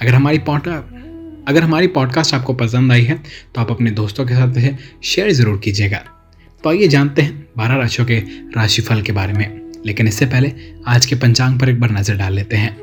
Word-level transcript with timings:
अगर 0.00 0.14
हमारी 0.14 0.38
पॉडकास्ट 0.38 1.48
अगर 1.48 1.62
हमारी 1.62 1.86
पॉडकास्ट 1.86 2.34
आपको 2.34 2.54
पसंद 2.54 2.92
आई 2.92 3.02
है 3.02 3.14
तो 3.54 3.60
आप 3.60 3.70
अपने 3.70 3.90
दोस्तों 3.90 4.24
के 4.26 4.34
साथ 4.34 4.56
इसे 4.56 4.76
शेयर 5.04 5.30
ज़रूर 5.32 5.58
कीजिएगा। 5.58 5.98
तो 6.64 6.70
आइए 6.70 6.88
जानते 6.88 7.22
हैं 7.22 7.48
बारह 7.56 7.76
राशियों 7.76 8.06
के 8.06 8.18
राशिफल 8.56 9.02
के 9.02 9.12
बारे 9.12 9.32
में। 9.32 9.60
लेकिन 9.86 10.08
इससे 10.08 10.26
पहले 10.26 10.52
आज 10.86 11.06
के 11.06 11.16
पंचांग 11.16 11.58
पर 11.60 11.68
एक 11.68 11.80
बार 11.80 11.90
नज़र 11.90 12.16
डाल 12.16 12.32
लेते 12.32 12.56
हैं। 12.56 12.76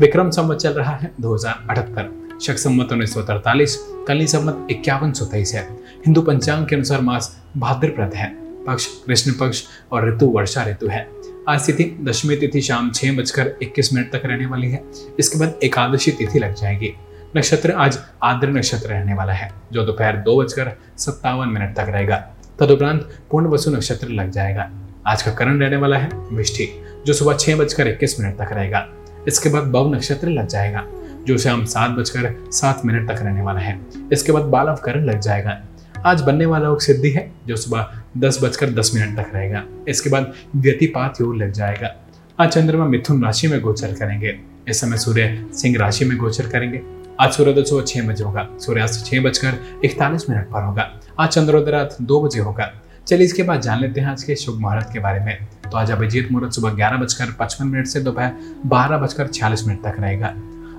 विक्रम 0.00 0.30
संवत 0.30 0.58
चल 0.58 0.72
रहा 0.72 0.96
है 0.96 1.12
दो 1.20 1.34
हज़ार 1.34 1.66
अठहत्तर। 1.70 2.38
शक 2.42 2.58
संवत 2.58 2.92
उन्नीस 2.92 3.14
सौ 3.14 3.22
तरतालीस, 3.22 3.76
कली 4.08 4.26
संवत 4.26 4.66
इक्यावन 4.70 5.12
सौ 5.12 5.24
तेईस 5.24 5.54
है। 5.54 5.68
हिंदू 6.06 6.22
पंचांग 6.22 6.66
के 6.66 6.76
अनुसार 6.76 7.00
मास 7.00 7.36
भाद्रप्रद 7.56 8.14
है। 8.14 8.32
पक्ष 8.66 8.86
कृष्ण 9.06 9.32
पक्ष 9.32 9.62
और 9.92 10.08
ऋतु 10.08 10.26
वर्षा 10.28 10.64
ऋतु 10.64 10.88
है। 10.88 11.08
आज 11.48 11.66
तिथि 11.66 11.84
दशमी 12.02 12.36
तिथि 12.36 12.60
शाम 12.60 12.90
छह 12.90 13.16
बजकर 13.16 13.52
इक्कीस 13.62 13.92
मिनट 13.92 14.10
तक 14.12 14.22
रहने 14.24 14.46
वाली 14.46 14.70
है। 14.70 14.82
इसके 15.18 15.38
बाद 15.38 15.60
एकादशी 15.64 16.10
तिथि 16.10 16.38
लग 16.38 16.54
जाएगी। 16.54 16.92
नक्षत्र 17.36 17.72
आज 17.72 17.98
आद्र 18.22 18.48
नक्षत्र 18.48 18.88
रहने 18.88 19.14
वाला 19.14 19.32
है, 19.32 19.50
जो 19.72 19.84
दोपहर 19.84 20.16
दो 20.16 20.36
बजकर 20.42 20.70
सत्तावन 20.98 21.48
मिनट 21.48 21.74
तक 21.76 21.86
रहेगा। 21.88 22.16
तदुपरांत 22.60 23.08
पूर्ण 23.30 23.46
वसु 23.46 23.70
नक्षत्र 23.70 24.08
लग 24.08 24.30
जाएगा। 24.30 24.70
आज 25.06 25.22
का 25.22 25.32
करण 25.32 25.60
रहने 25.60 25.76
वाला 25.76 25.98
है 25.98 26.10
विष्ठि 26.32 26.68
जो 27.06 27.12
सुबह 27.12 27.36
छह 27.36 27.56
बजकर 27.56 27.88
इक्कीस 27.88 28.20
मिनट 28.20 28.38
तक 28.38 28.52
रहेगा। 28.52 28.86
इसके 29.28 29.48
बाद 29.48 29.64
बव 29.64 29.94
नक्षत्र 29.94 30.28
लग 30.28 30.46
जाएगा, 30.46 30.84
जो 31.26 31.38
शाम 31.38 31.64
सात 31.64 31.90
बजकर 31.90 32.34
सात 32.50 32.82
मिनट 32.84 33.10
तक 33.10 33.22
रहने 33.22 33.42
वाला 33.42 33.60
है। 33.60 33.78
इसके 34.12 34.32
बाद 34.32 34.42
बालव 34.42 34.76
करण 34.84 35.04
लग 35.04 35.20
जाएगा। 35.20 35.60
आज 36.06 36.20
बनने 36.20 36.46
वाला 36.46 36.76
सिद्धि 36.78 37.10
है, 37.10 37.30
जो 37.46 37.56
सुबह 37.56 37.99
दस 38.18 38.38
बजकर 38.42 38.70
दस 38.70 38.90
मिनट 38.94 39.16
तक 39.16 39.26
रहेगा। 39.34 39.64
इसके 39.88 40.10
बाद 40.10 40.32
व्यतिपात 40.56 41.20
योग 41.20 41.36
लग 41.36 41.52
जाएगा। 41.52 41.96
आज 42.40 42.48
चंद्रमा 42.48 42.84
मिथुन 42.84 43.24
राशि 43.24 43.48
में 43.48 43.60
गोचर 43.60 43.92
करेंगे। 43.92 44.40
इस 44.68 44.80
समय 44.80 44.96
सूर्य 44.96 45.46
सिंह 45.54 45.78
राशि 45.78 46.04
में 46.04 46.18
गोचर 46.18 46.46
करेंगे। 46.46 46.80
आज 47.20 47.32
सूर्योदय 47.32 47.62
सुबह 47.62 47.82
छह 47.82 48.08
बजे 48.08 48.24
होगा। 48.24 48.48
सूर्यास्त 48.58 49.06
छह 49.06 49.20
बजकर 49.20 49.54
इकतालीस 49.84 50.30
मिनट 50.30 50.46
पर 50.46 50.62
होगा। 50.62 51.00
आज 51.20 51.28
चंद्रोदय 51.28 51.70
रात 51.70 51.96
दो 52.02 52.20
बजे 52.20 52.40
होगा। 52.40 52.72
चलिए 53.06 53.24
इसके 53.24 53.42
बाद 53.42 53.60
जान 53.60 53.80
लेते 53.80 54.00
हैं 54.00 54.08
आज 54.08 54.22
के 54.22 54.36
शुभ 54.36 54.60
मुहूर्त 54.60 54.90
के 54.92 54.98
बारे 54.98 55.20
में। 55.20 55.46
तो 55.70 55.76
आज 55.76 55.90
अभिजीत 55.90 56.32
मुहूर्त 56.32 56.52
सुबह 56.52 56.70
ग्यारह 56.70 56.96
बजकर 56.96 57.26
पचपन 57.40 57.66
मिनट 57.66 57.86
से 57.86 58.00
दोपहर 58.00 58.32
बारह 58.66 58.98
बजकर 58.98 59.26
छियालीस 59.26 59.66
मिनट 59.66 59.82
तक 59.82 59.96
रहेगा। 60.00 60.26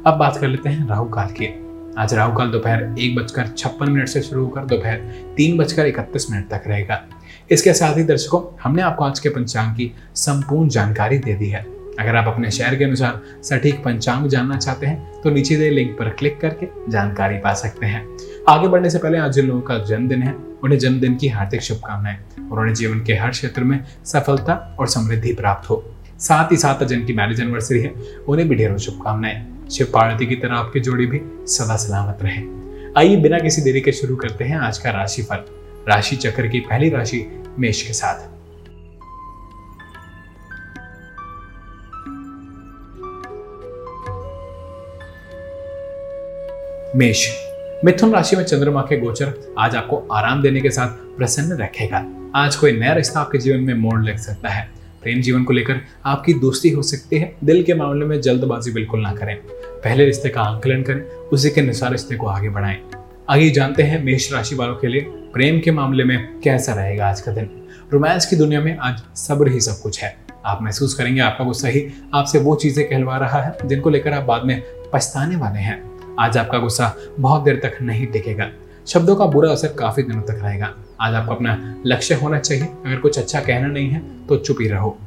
अब 0.08 0.18
बात 0.20 0.38
कर 0.38 0.48
लेते 0.48 0.70
हैं 0.70 0.88
राहु 0.88 1.06
काल 1.06 1.28
की। 1.28 1.68
आज 1.98 2.14
राहु 2.14 2.38
काल 2.38 2.52
दोपहर 2.52 2.96
एक 3.00 3.16
बजकर 3.16 3.48
छप्पन 3.48 3.92
मिनट 3.92 4.08
से 4.08 4.22
शुरू 4.22 4.44
होकर 4.44 4.66
दोपहर 4.66 4.98
तीन 5.38 5.58
बजकर 5.58 5.86
इकतीस 5.86 6.32
मिनट 6.32 6.50
तक 6.50 6.64
रहेगा। 6.68 7.04
इसके 7.52 7.74
साथ 7.74 7.98
ही 7.98 8.04
दर्शकों, 8.04 8.42
हमने 8.64 8.82
आपको 8.82 9.04
आज 9.04 9.20
के 9.20 9.30
पंचांग 9.30 9.76
की 9.76 9.92
संपूर्ण 10.16 10.70
जानकारी 10.70 11.18
दे 11.18 11.34
दी 11.34 11.48
है। 11.48 11.66
अगर 12.00 12.16
आप 12.16 12.28
अपने 12.28 12.52
शहर 12.52 12.76
के 12.76 12.84
अनुसार 12.84 13.22
सटीक 13.44 13.84
पंचांग 13.84 14.28
जानना 14.28 14.58
चाहते 14.58 14.88
हैं 14.88 15.22
तो 15.22 15.30
नीचे 15.30 15.56
दे 15.56 15.70
लिंक 15.70 15.98
पर 16.00 16.10
क्लिक 16.10 16.40
करके 16.42 16.68
जानकारी 16.92 17.38
पा 17.38 17.54
सकते 17.54 17.86
हैं। 17.86 18.06
आगे 18.50 18.68
बढ़ने 18.68 18.90
से 18.90 18.98
पहले 18.98 19.18
आज 19.18 19.34
जिन 19.34 19.48
लोगों 19.48 19.62
का 19.62 19.78
जन्मदिन 19.78 20.24
है, 20.24 20.36
उन्हें 20.64 20.80
जन्मदिन 20.80 21.16
की 21.16 21.28
हार्दिक 21.28 21.62
शुभकामनाएँ। 21.62 22.18
और 22.52 22.60
उन्हें 22.60 22.76
जीवन 22.76 23.04
के 23.04 23.14
हर 23.14 23.30
क्षेत्र 23.30 23.64
में 23.64 23.84
सफलता 24.06 24.78
और 24.80 24.88
समृद्धि 24.88 25.34
प्राप्त 25.34 25.70
हो। 25.70 25.84
साथ 26.20 26.52
ही 26.52 26.58
साथ 26.58 26.86
जिनकी 26.86 27.14
मैरिज 27.14 27.42
एनिवर्सरी 27.42 27.82
है, 27.82 27.94
उन्हें 28.28 28.50
भी 28.50 28.56
ढेरों 28.56 28.78
शुभकामनाएँ। 28.78 29.70
शिव 29.72 29.88
पार्वती 29.94 30.26
की 30.26 30.36
तरह 30.36 30.56
आपकी 30.56 30.80
जोड़ी 30.80 31.06
भी 31.06 31.22
सदा 31.48 31.76
सलामत 31.76 32.20
रहे। 32.22 32.44
आइए 32.98 33.16
बिना 33.16 33.40
किसी 33.40 33.62
देरी 33.62 33.82
के 33.82 33.92
शुरू 33.92 34.16
करते 34.16 34.44
हैं 34.44 34.58
आज 34.58 34.78
का 34.78 34.92
राशिफल। 34.92 35.44
राशि 35.90 36.16
चक्र 36.16 36.48
की 36.48 36.60
पहली 36.60 36.90
राशि 36.90 37.41
मेष 37.60 37.88
के 37.88 37.94
साथ 37.94 38.32
मेष 46.96 47.28
मिथुन 47.86 48.14
राशि 48.14 48.36
में 48.36 48.44
चंद्रमा 48.44 48.82
के 48.82 49.00
गोचर 49.00 49.54
आज 49.60 49.76
आपको 49.76 50.08
आराम 50.12 50.42
देने 50.42 50.62
के 50.62 50.70
साथ 50.70 50.88
प्रसन्न 50.90 51.58
रखेगा। 51.58 52.06
आज 52.36 52.56
कोई 52.56 52.72
नया 52.72 52.94
रिश्ता 52.94 53.20
आपके 53.20 53.38
जीवन 53.38 53.60
में 53.60 53.74
मोड़ 53.74 54.04
लग 54.04 54.18
सकता 54.18 54.50
है। 54.50 54.72
प्रेम 55.04 55.22
जीवन 55.22 55.44
को 55.44 55.54
लेकर 55.54 55.82
आपकी 56.06 56.34
दोस्ती 56.34 56.70
हो 56.70 56.82
सकती 56.82 57.18
है। 57.18 57.36
दिल 57.44 57.64
के 57.64 57.74
मामले 57.74 58.06
में 58.06 58.22
जल्दबाजी 58.22 58.72
बिल्कुल 58.72 59.02
ना 59.02 59.14
करें। 59.14 59.36
पहले 59.84 60.06
रिश्ते 60.06 60.30
का 60.30 60.42
आंकलन 60.42 60.84
करें। 60.84 61.02
उसी 61.04 61.50
के 61.50 61.62
अनुसार 61.62 61.92
रिश्ते 61.92 62.16
को 62.16 62.28
आगे 62.28 62.50
बढ़ाएँ। 62.50 62.78
आगे 63.30 63.50
जानते 63.50 63.84
हैं 63.84 64.04
मेष 64.04 64.34
राशि 64.34 64.56
वालों 64.56 64.76
के 64.76 64.88
लिए 64.88 65.02
प्रेम 65.34 65.60
के 65.60 65.72
मामले 65.72 66.04
में 66.04 66.40
कैसा 66.40 66.74
रहेगा 66.74 67.10
आज 67.10 67.20
का 67.22 67.32
दिन? 67.32 67.50
रोमांस 67.94 68.26
की 68.26 68.36
दुनिया 68.36 68.62
में 68.62 68.78
आज 68.78 69.02
सब्र 69.16 69.52
ही 69.52 69.60
सब 69.60 69.80
कुछ 69.82 70.02
है। 70.04 70.16
आप 70.46 70.62
महसूस 70.62 70.94
करेंगे 70.94 71.22
आपका 71.22 71.44
गुस्सा 71.46 71.68
ही 71.68 71.86
आपसे 72.14 72.40
वो 72.40 72.56
चीज़ें 72.56 72.90
कहलवा 72.90 73.18
रहा 73.18 73.42
है 73.42 73.68
जिनको 73.68 73.90
लेकर 73.90 74.14
आप 74.14 74.24
बाद 74.24 74.46
में 74.46 74.62
पछताने 74.94 75.36
वाले 75.36 75.60
हैं। 75.60 75.80
आज 76.20 76.38
आपका 76.38 76.58
गुस्सा 76.58 76.94
बहुत 77.20 77.44
देर 77.44 77.60
तक 77.64 77.78
नहीं 77.82 78.08
टिकेगा। 78.08 78.50
शब्दों 78.88 79.16
का 79.16 79.26
बुरा 79.26 79.52
असर 79.52 79.74
काफ़ी 79.74 80.04
दिनों 80.04 80.22
तक 80.22 80.40
रहेगा। 80.44 80.74
आज 81.02 81.14
आपको 81.14 81.36
अपना 81.36 81.76
लक्ष्य 81.86 82.16
होना 82.16 82.40
चाहिए। 82.40 82.64
अगर 82.64 82.98
कुछ 82.98 83.20
अच्छा 83.20 83.40
कहना 83.40 83.68
नहीं 83.68 83.90
है 83.90 84.02
तो 84.28 84.38
चुप 84.38 84.58
ही 84.62 84.68
रहो। 84.68 84.98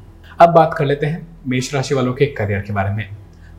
अब 0.40 0.54
बात 0.54 0.74
कर 0.78 0.84
लेते 0.84 1.06
हैं 1.06 1.26
मेष 1.46 1.72
राशि 1.74 1.94
वालों 1.94 2.12
के 2.12 2.26
करियर 2.26 2.60
के 2.60 2.72
बारे 2.72 2.94
में। 2.94 3.08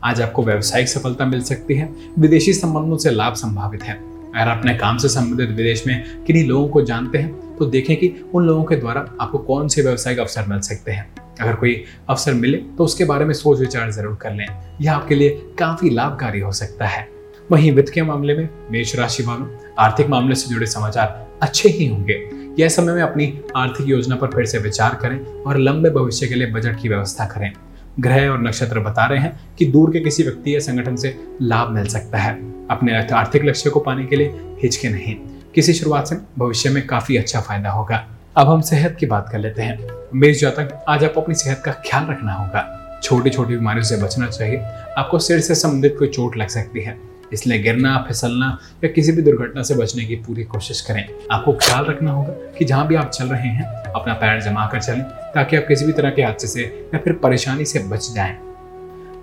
आज 0.04 0.22
आपको 0.22 0.42
व्यावसायिक 0.42 0.88
सफलता 0.88 1.26
मिल 1.26 1.42
सकती 1.42 1.74
है। 1.74 1.88
विदेशी 2.18 2.52
संबंधों 2.52 2.96
से 2.96 3.10
लाभ 3.10 3.34
संभावित 3.34 3.82
है। 3.82 4.15
अगर 4.36 4.50
अपने 4.50 4.74
काम 4.74 4.96
से 4.98 5.08
संबंधित 5.08 5.50
विदेश 5.50 5.86
में 5.86 6.24
किन्हीं 6.24 6.46
लोगों 6.48 6.68
को 6.68 6.82
जानते 6.82 7.18
हैं 7.18 7.56
तो 7.56 7.66
देखें 7.66 7.96
कि 7.96 8.14
उन 8.34 8.46
लोगों 8.46 8.64
के 8.64 8.76
द्वारा 8.76 9.04
आपको 9.20 9.38
कौन 9.40 9.68
से 9.68 9.82
व्यावसायिक 9.82 10.18
अवसर 10.20 10.46
मिल 10.48 10.60
सकते 10.60 10.92
हैं। 10.92 11.06
अगर 11.40 11.54
कोई 11.54 11.82
अवसर 12.08 12.34
मिले 12.34 12.58
तो 12.78 12.84
उसके 12.84 13.04
बारे 13.04 13.24
में 13.24 13.32
सोच 13.34 13.60
विचार 13.60 13.90
ज़रूर 13.92 14.14
कर 14.14 14.34
लें। 14.34 14.46
यह 14.80 14.92
आपके 14.92 15.14
लिए 15.14 15.30
काफ़ी 15.58 15.90
लाभकारी 15.90 16.40
हो 16.40 16.52
सकता 16.52 16.86
है। 16.86 17.08
वहीं 17.50 17.72
वित्त 17.72 17.92
के 17.92 18.02
मामले 18.02 18.36
में 18.36 18.48
मेष 18.70 18.94
राशि 18.96 19.22
वालों, 19.22 19.46
आर्थिक 19.78 20.08
मामले 20.08 20.34
से 20.34 20.50
जुड़े 20.50 20.66
समाचार 20.66 21.26
अच्छे 21.42 21.68
ही 21.68 21.86
होंगे। 21.86 22.14
यह 22.58 22.68
समय 22.68 22.94
में 22.94 23.02
अपनी 23.02 23.32
आर्थिक 23.56 23.88
योजना 23.88 24.16
पर 24.16 24.30
फिर 24.30 24.44
से 24.44 24.58
विचार 24.58 24.98
करें 25.02 25.18
और 25.42 25.58
लंबे 25.58 25.90
भविष्य 25.90 26.26
के 26.26 26.34
लिए 26.34 26.50
बजट 26.52 26.80
की 26.82 26.88
व्यवस्था 26.88 27.24
करें। 27.26 27.52
ग्रह 28.00 28.28
और 28.28 28.42
नक्षत्र 28.42 28.80
बता 28.80 29.06
रहे 29.06 29.18
हैं 29.18 29.40
कि 29.58 29.64
दूर 29.64 29.90
के 29.90 30.00
किसी 30.00 30.22
व्यक्ति 30.22 30.54
या 30.54 30.60
संगठन 30.60 30.96
से 30.96 31.24
लाभ 31.42 31.70
मिल 31.70 31.86
सकता 31.86 32.18
है। 32.18 32.34
अपने 32.68 33.02
आर्थिक 33.02 33.44
लक्ष्य 33.44 33.70
को 33.70 33.80
पाने 33.80 34.06
के 34.06 34.16
लिए 34.16 34.40
हिचके 34.62 34.88
नहीं। 34.88 35.14
किसी 35.54 35.72
शुरुआत 35.72 36.06
से 36.06 36.16
भविष्य 36.38 36.70
में 36.70 36.86
काफ़ी 36.86 37.16
अच्छा 37.16 37.40
फ़ायदा 37.40 37.70
होगा। 37.70 38.06
अब 38.36 38.48
हम 38.48 38.60
सेहत 38.60 38.96
की 39.00 39.06
बात 39.06 39.28
कर 39.32 39.38
लेते 39.38 39.62
हैं। 39.62 39.88
मेष 40.14 40.40
जातक, 40.40 40.84
आज 40.88 41.04
आपको 41.04 41.20
अपनी 41.20 41.34
सेहत 41.34 41.62
का 41.64 41.72
ख्याल 41.72 42.06
रखना 42.06 42.32
होगा। 42.32 42.82
छोटी 43.02 43.30
छोटी 43.30 43.54
बीमारियों 43.54 43.84
से 43.84 43.96
बचना 43.96 44.26
चाहिए। 44.26 44.56
आपको 44.98 45.18
सिर 45.18 45.40
से 45.40 45.54
संबंधित 45.54 45.96
कोई 45.98 46.08
चोट 46.08 46.36
लग 46.36 46.48
सकती 46.48 46.80
है। 46.80 47.15
इसलिए 47.32 47.58
गिरना, 47.58 48.04
फिसलना 48.08 48.58
या 48.84 48.90
किसी 48.90 49.12
भी 49.12 49.22
दुर्घटना 49.22 49.62
से 49.62 49.74
बचने 49.74 50.04
की 50.04 50.16
पूरी 50.16 50.44
कोशिश 50.44 50.80
करें। 50.80 51.08
आपको 51.32 51.52
ख्याल 51.52 51.84
रखना 51.84 52.10
होगा 52.10 52.32
कि 52.58 52.64
जहाँ 52.64 52.86
भी 52.86 52.94
आप 52.94 53.10
चल 53.10 53.26
रहे 53.26 53.48
हैं, 53.48 53.64
अपना 53.92 54.14
पैर 54.14 54.40
जमा 54.40 54.66
कर 54.66 54.80
चलें, 54.80 55.02
ताकि 55.34 55.56
आप 55.56 55.64
किसी 55.68 55.86
भी 55.86 55.92
तरह 55.92 56.10
के 56.10 56.22
हादसे 56.22 56.48
से 56.48 56.62
या 56.94 56.98
फिर 56.98 57.12
परेशानी 57.12 57.64
से 57.64 57.78
बच 57.78 58.12
जाएँ। 58.12 58.36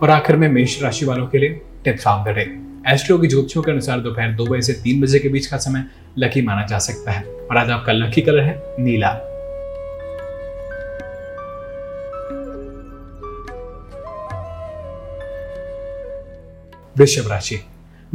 और 0.02 0.10
आखिर 0.10 0.36
में 0.36 0.48
मेष 0.50 0.82
राशि 0.84 1.06
वालों 1.06 1.28
के 1.28 1.38
लिए 1.38 1.62
tips 1.84 2.08
of 2.08 2.30
the 2.30 2.32
day 2.32 2.60
astro 2.88 3.18
की 3.18 3.28
ज्योतिषों 3.28 3.62
के 3.62 3.72
अनुसार 3.72 4.00
दोपहर 4.00 4.32
दो 4.32 4.46
बजे 4.46 4.62
से 4.62 4.74
तीन 4.74 5.02
बजे 5.02 5.20
के 5.20 5.30
बीच 5.30 5.46
का 5.46 5.58
समय 5.58 5.86
लकी 6.18 6.42
माना 6.42 6.66
जा 6.66 6.78
सकता 6.78 7.12
है। 7.12 7.24
और 7.24 7.58
आज 7.58 7.70
आपका 7.70 7.92
लकी 7.92 8.22
कलर 8.22 8.44
है 8.44 8.64
नीला। 8.80 9.12
वृषभ 16.98 17.32
राशि। 17.32 17.60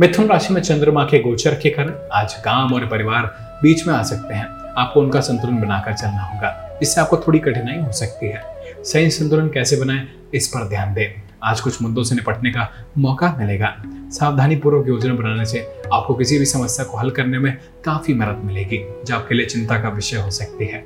मिथुन 0.00 0.27
राशि 0.27 0.55
में 0.55 0.61
चंद्रमा 0.61 1.05
के 1.05 1.19
गोचर 1.19 1.55
के 1.55 1.71
कारण 1.71 1.95
आज 2.12 2.35
काम 2.35 2.75
और 2.75 2.87
परिवार 2.87 3.23
बीच 3.62 3.87
में 3.87 3.95
आ 3.95 4.03
सकते 4.03 4.35
हैं। 4.35 4.45
आपको 4.77 5.00
उनका 5.00 5.21
संतुलन 5.21 5.56
बनाकर 5.56 5.93
चलना 5.93 6.23
होगा। 6.23 6.79
इससे 6.83 7.00
आपको 7.00 7.17
थोड़ी 7.17 7.39
कठिनाई 7.39 7.83
हो 7.83 7.93
सकती 7.93 8.29
है। 8.29 8.43
सही 8.85 9.11
संतुलन 9.11 9.49
कैसे 9.49 9.77
बनाएँ, 9.77 10.09
इस 10.35 10.49
पर 10.49 10.69
ध्यान 10.69 10.95
दें। 10.95 11.23
आज 11.45 11.61
कुछ 11.61 11.83
मुद्दों 11.83 12.03
से 12.03 12.15
निपटने 12.15 12.50
का 12.50 12.69
मौका 12.99 13.37
मिलेगा। 13.39 13.83
सावधानी 13.87 14.56
पूर्वक 14.56 14.89
योजना 14.89 15.15
बनाने 15.15 15.45
से 15.45 15.69
आपको 15.93 16.15
किसी 16.15 16.39
भी 16.39 16.44
समस्या 16.44 16.85
को 16.85 16.99
हल 16.99 17.11
करने 17.11 17.39
में 17.39 17.59
काफ़ी 17.85 18.15
मदद 18.15 18.41
मिलेगी, 18.44 18.85
जो 19.06 19.15
आपके 19.15 19.35
लिए 19.35 19.47
चिंता 19.47 19.79
का 19.79 19.89
विषय 19.89 20.17
हो 20.17 20.31
सकती 20.31 20.67
है। 20.67 20.85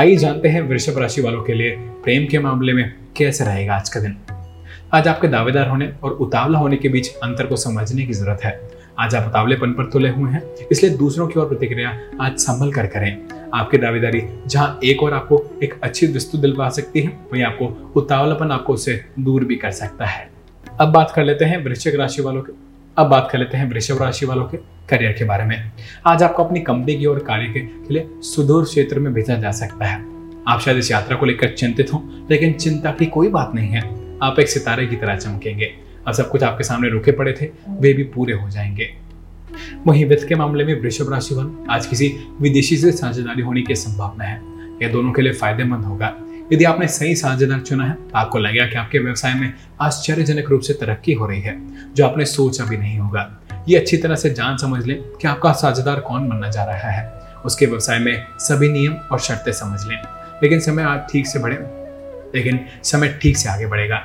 आइए 0.00 0.16
जानते 0.16 0.48
हैं 0.48 0.62
वृषभ 0.62 0.98
राशि 0.98 1.22
वालों 1.22 1.42
के 1.42 1.54
लिए 1.54 1.70
प्रेम 1.76 2.26
के 2.26 2.38
मामले 2.38 2.72
में 2.72 2.94
कैसे 3.16 3.44
रहेगा 3.44 3.74
आज 3.74 3.88
का 3.88 4.00
दिन। 4.00 4.16
आज 4.92 5.08
आपके 5.08 5.28
दावेदार 5.28 5.68
होने 5.68 5.88
और 6.02 6.10
उतावला 6.10 6.58
होने 6.58 6.76
के 6.76 6.88
बीच 6.88 7.08
अंतर 7.14 7.46
को 7.46 7.56
समझने 7.56 8.04
की 8.06 8.12
ज़रूरत 8.12 8.44
है। 8.44 8.60
आज 8.98 9.14
आप 9.14 9.26
उतावलेपन 9.28 9.72
पर 9.72 9.90
तुले 9.90 10.08
हुए 10.08 10.30
हैं, 10.30 10.42
इसलिए 10.72 10.96
दूसरों 10.96 11.26
की 11.28 11.40
ओर 11.40 11.48
प्रतिक्रिया 11.48 11.90
आज 12.20 12.38
संभल 12.38 12.72
कर 12.72 12.86
करें। 12.86 13.50
आपकी 13.54 13.78
दावेदारी 13.78 14.22
जहाँ 14.46 14.78
एक 14.84 15.02
और 15.02 15.14
आपको 15.14 15.42
एक 15.62 15.74
अच्छी 15.82 16.06
वस्तु 16.06 16.38
दिलवा 16.38 16.68
सकती 16.68 17.00
है, 17.00 17.08
वहीं 17.32 17.42
आपको 17.42 17.92
उतावलापन 17.96 18.50
आपको 18.50 18.72
उससे 18.72 19.04
दूर 19.18 19.44
भी 19.44 19.56
कर 19.56 19.70
सकता 19.70 20.06
है। 20.06 20.28
अब 20.80 20.92
बात 20.92 21.12
कर 21.16 21.24
लेते 21.24 21.44
हैं 21.44 21.64
वृश्चिक 21.64 21.94
राशि 21.94 22.22
वालों 22.22 22.42
के 22.42 22.52
अब 22.96 23.06
बात 23.06 23.28
कर 23.32 23.38
लेते 23.38 23.56
हैं 23.56 23.70
वृषभ 23.70 24.02
राशि 24.02 24.26
वालों 24.26 24.44
के 24.44 24.56
करियर 24.88 25.12
के 25.12 25.24
बारे 25.24 25.44
में। 25.44 25.72
आज 26.06 26.22
आपको 26.22 26.44
अपनी 26.44 26.60
कंपनी 26.60 26.96
की 26.96 27.06
और 27.06 27.18
कार्य 27.18 27.52
के 27.52 27.94
लिए 27.94 28.08
सुदूर 28.22 28.64
क्षेत्र 28.64 28.98
में 28.98 29.12
भेजा 29.14 29.34
जा 29.34 29.50
सकता 29.52 29.86
है। 29.86 30.02
आप 30.48 30.60
शायद 30.60 30.78
इस 30.78 30.90
यात्रा 30.90 31.16
को 31.16 31.26
लेकर 31.26 31.54
चिंतित 31.54 31.92
हो, 31.92 32.02
लेकिन 32.30 32.52
चिंता 32.52 32.90
की 32.90 33.06
कोई 33.06 33.28
बात 33.28 33.54
नहीं 33.54 33.68
है। 33.68 33.97
आप 34.22 34.40
एक 34.40 34.48
सितारे 34.48 34.86
की 34.86 34.96
तरह 34.96 35.16
चमकेंगे। 35.16 35.74
अब 36.06 36.14
सब 36.14 36.30
कुछ 36.30 36.42
आपके 36.42 36.64
सामने 36.64 36.88
रुके 36.88 37.12
पड़े 37.12 37.32
थे, 37.32 37.50
वे 37.68 37.92
भी 37.92 38.02
पूरे 38.02 38.32
हो 38.32 38.50
जाएँगे। 38.50 38.94
वहीं 39.86 40.04
वित्त 40.06 40.28
के 40.28 40.34
मामले 40.34 40.64
में 40.64 40.80
वृषभ 40.80 41.12
राशि 41.12 41.34
वालों 41.34 41.66
आज 41.70 41.86
किसी 41.86 42.14
विदेशी 42.40 42.76
से 42.76 42.92
साझेदारी 42.92 43.42
होने 43.42 43.62
की 43.62 43.74
संभावना 43.74 44.24
है। 44.24 44.40
यह 44.82 44.92
दोनों 44.92 45.12
के 45.12 45.22
लिए 45.22 45.32
फ़ायदेमंद 45.32 45.84
होगा। 45.84 46.14
यदि 46.52 46.64
आपने 46.64 46.88
सही 46.88 47.14
साझेदार 47.14 47.60
चुना 47.60 47.84
है 47.84 47.92
तो 47.92 48.10
आपको 48.14 48.38
लगेगा 48.38 48.66
कि 48.66 48.74
आपके 48.74 48.98
व्यवसाय 48.98 49.34
में 49.34 49.54
आश्चर्यजनक 49.80 50.50
रूप 50.50 50.60
से 50.60 50.72
तरक्की 50.72 51.12
हो 51.12 51.26
रही 51.26 51.40
है, 51.40 51.58
जो 51.94 52.06
आपने 52.06 52.24
सोचा 52.24 52.64
भी 52.64 52.76
नहीं 52.76 52.98
होगा। 52.98 53.40
ये 53.68 53.78
अच्छी 53.78 53.96
तरह 53.96 54.14
से 54.14 54.30
जान 54.30 54.56
समझ 54.56 54.86
लें 54.86 55.02
कि 55.02 55.28
आपका 55.28 55.52
साझेदार 55.52 56.00
कौन 56.00 56.28
बनना 56.28 56.48
जा 56.48 56.64
रहा 56.64 56.90
है। 56.90 57.12
उसके 57.46 57.66
व्यवसाय 57.66 57.98
में 57.98 58.26
सभी 58.38 58.68
नियम 58.68 58.92
और 58.92 59.18
शर्तें 59.18 59.52
समझ 59.52 59.80
लें। 59.86 60.02
लेकिन 60.42 60.60
समय 60.60 60.82
आज 60.82 61.00
ठीक 61.12 61.26
से 61.26 61.38
बढ़े। 61.38 61.87
लेकिन 62.34 62.60
समय 62.84 63.18
ठीक 63.22 63.36
से 63.36 63.48
आगे 63.48 63.66
बढ़ेगा। 63.66 64.02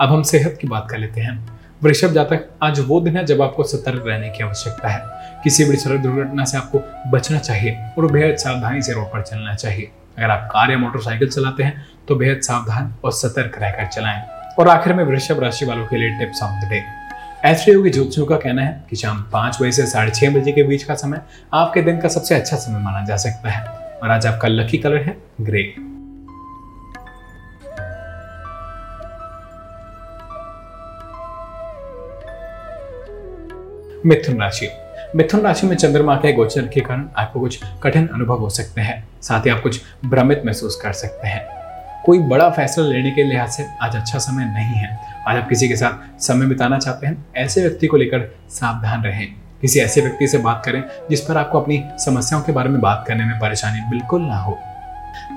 अब 0.00 0.08
हम 0.08 0.22
सेहत 0.22 0.58
की 0.60 0.68
बात 0.68 0.86
कर 0.90 0.98
लेते 0.98 1.20
हैं। 1.20 1.58
वृषभ 1.82 2.08
जातक, 2.08 2.48
आज 2.62 2.80
वो 2.80 3.00
दिन 3.00 3.16
है 3.16 3.24
जब 3.24 3.42
आपको 3.42 3.62
सतर्क 3.62 4.04
रहने 4.06 4.28
की 4.28 4.44
आवश्यकता 4.44 4.88
है। 4.88 5.00
किसी 5.44 5.64
बड़ी 5.64 5.76
सड़क 5.76 6.00
दुर्घटना 6.00 6.44
से 6.44 6.56
आपको 6.58 6.82
बचना 7.10 7.38
चाहिए 7.38 7.76
और 7.98 8.10
बेहद 8.12 8.36
सावधानी 8.36 8.82
से 8.82 8.92
रोड 8.92 9.04
पर 9.04 9.22
चलना 9.22 9.54
चाहिए। 9.54 9.90
अगर 10.18 10.30
आप 10.30 10.48
कार 10.52 10.70
या 10.70 10.78
मोटरसाइकिल 10.78 11.28
चलाते 11.28 11.62
हैं 11.62 11.86
तो 12.08 12.16
बेहद 12.16 12.40
सावधान 12.40 12.94
और 13.04 13.12
सतर्क 13.12 13.58
रहकर 13.58 13.86
चलाएँ। 13.86 14.22
और 14.58 14.68
आखिर 14.68 14.94
में 14.94 15.04
वृषभ 15.04 15.40
राशि 15.40 15.64
वालों 15.64 15.86
के 15.86 15.96
लिए 15.96 16.18
टिप्स 16.18 16.42
ऑफ़ 16.42 16.64
द 16.64 16.68
डे। 16.68 16.82
ऐसे 17.44 17.72
योगी 17.72 17.90
ज्योतिषियों 17.90 18.26
का 18.26 18.36
कहना 18.36 18.62
है 18.62 18.84
कि 18.90 18.96
शाम 18.96 19.22
पाँच 19.32 19.58
बजे 19.62 19.72
से 19.72 19.86
साढ़े 19.86 20.10
छह 20.10 20.30
बजे 20.30 20.52
के 20.52 20.62
बीच 20.62 20.82
का 20.82 20.94
समय 20.94 21.20
आपके 21.54 21.82
दिन 21.82 22.00
का 22.00 22.08
सबसे 22.08 22.34
अच्छा 22.34 22.56
समय 22.56 22.78
माना 22.78 23.04
जा 23.04 23.16
सकता 23.16 23.50
है। 23.50 23.66
और 23.98 24.10
आज 24.10 24.26
आपका 24.26 24.48
लकी 24.48 24.78
कलर 24.78 25.02
है 25.02 25.16
ग्रे 25.40 25.62
मिथुन 34.06 34.40
राशि। 34.40 34.68
मिथुन 35.16 35.40
राशि 35.40 35.66
में 35.66 35.76
चंद्रमा 35.76 36.14
के 36.16 36.32
गोचर 36.32 36.66
के 36.66 36.80
कारण 36.80 37.04
आपको 37.18 37.40
कुछ 37.40 37.60
कठिन 37.82 38.06
अनुभव 38.06 38.38
हो 38.38 38.48
सकते 38.48 38.80
हैं, 38.80 39.08
साथ 39.22 39.46
ही 39.46 39.50
आप 39.50 39.62
कुछ 39.62 39.80
भ्रमित 40.04 40.42
महसूस 40.46 40.76
कर 40.76 40.92
सकते 40.92 41.28
हैं। 41.28 41.46
कोई 42.04 42.18
बड़ा 42.18 42.48
फैसला 42.50 42.84
लेने 42.86 43.10
के 43.10 43.22
लिहाज 43.22 43.48
से 43.48 43.66
आज 43.82 43.96
अच्छा 43.96 44.18
समय 44.18 44.44
नहीं 44.44 44.74
है। 44.74 44.98
आज 45.28 45.36
आप 45.36 45.48
किसी 45.48 45.68
के 45.68 45.76
साथ 45.76 46.20
समय 46.20 46.46
बिताना 46.46 46.78
चाहते 46.78 47.06
हैं, 47.06 47.24
ऐसे 47.36 47.60
व्यक्ति 47.60 47.86
को 47.86 47.96
लेकर 47.96 48.28
सावधान 48.50 49.02
रहें। 49.02 49.26
किसी 49.60 49.80
ऐसे 49.80 50.00
व्यक्ति 50.00 50.26
से 50.26 50.38
बात 50.38 50.62
करें, 50.64 50.82
जिस 51.10 51.20
पर 51.20 51.36
आपको 51.36 51.60
अपनी 51.60 51.82
समस्याओं 51.98 52.42
के 52.42 52.52
बारे 52.52 52.68
में 52.68 52.80
बात 52.80 53.04
करने 53.08 53.24
में 53.24 53.38
परेशानी 53.40 53.80
बिल्कुल 53.90 54.22
ना 54.22 54.36
हो। 54.36 54.58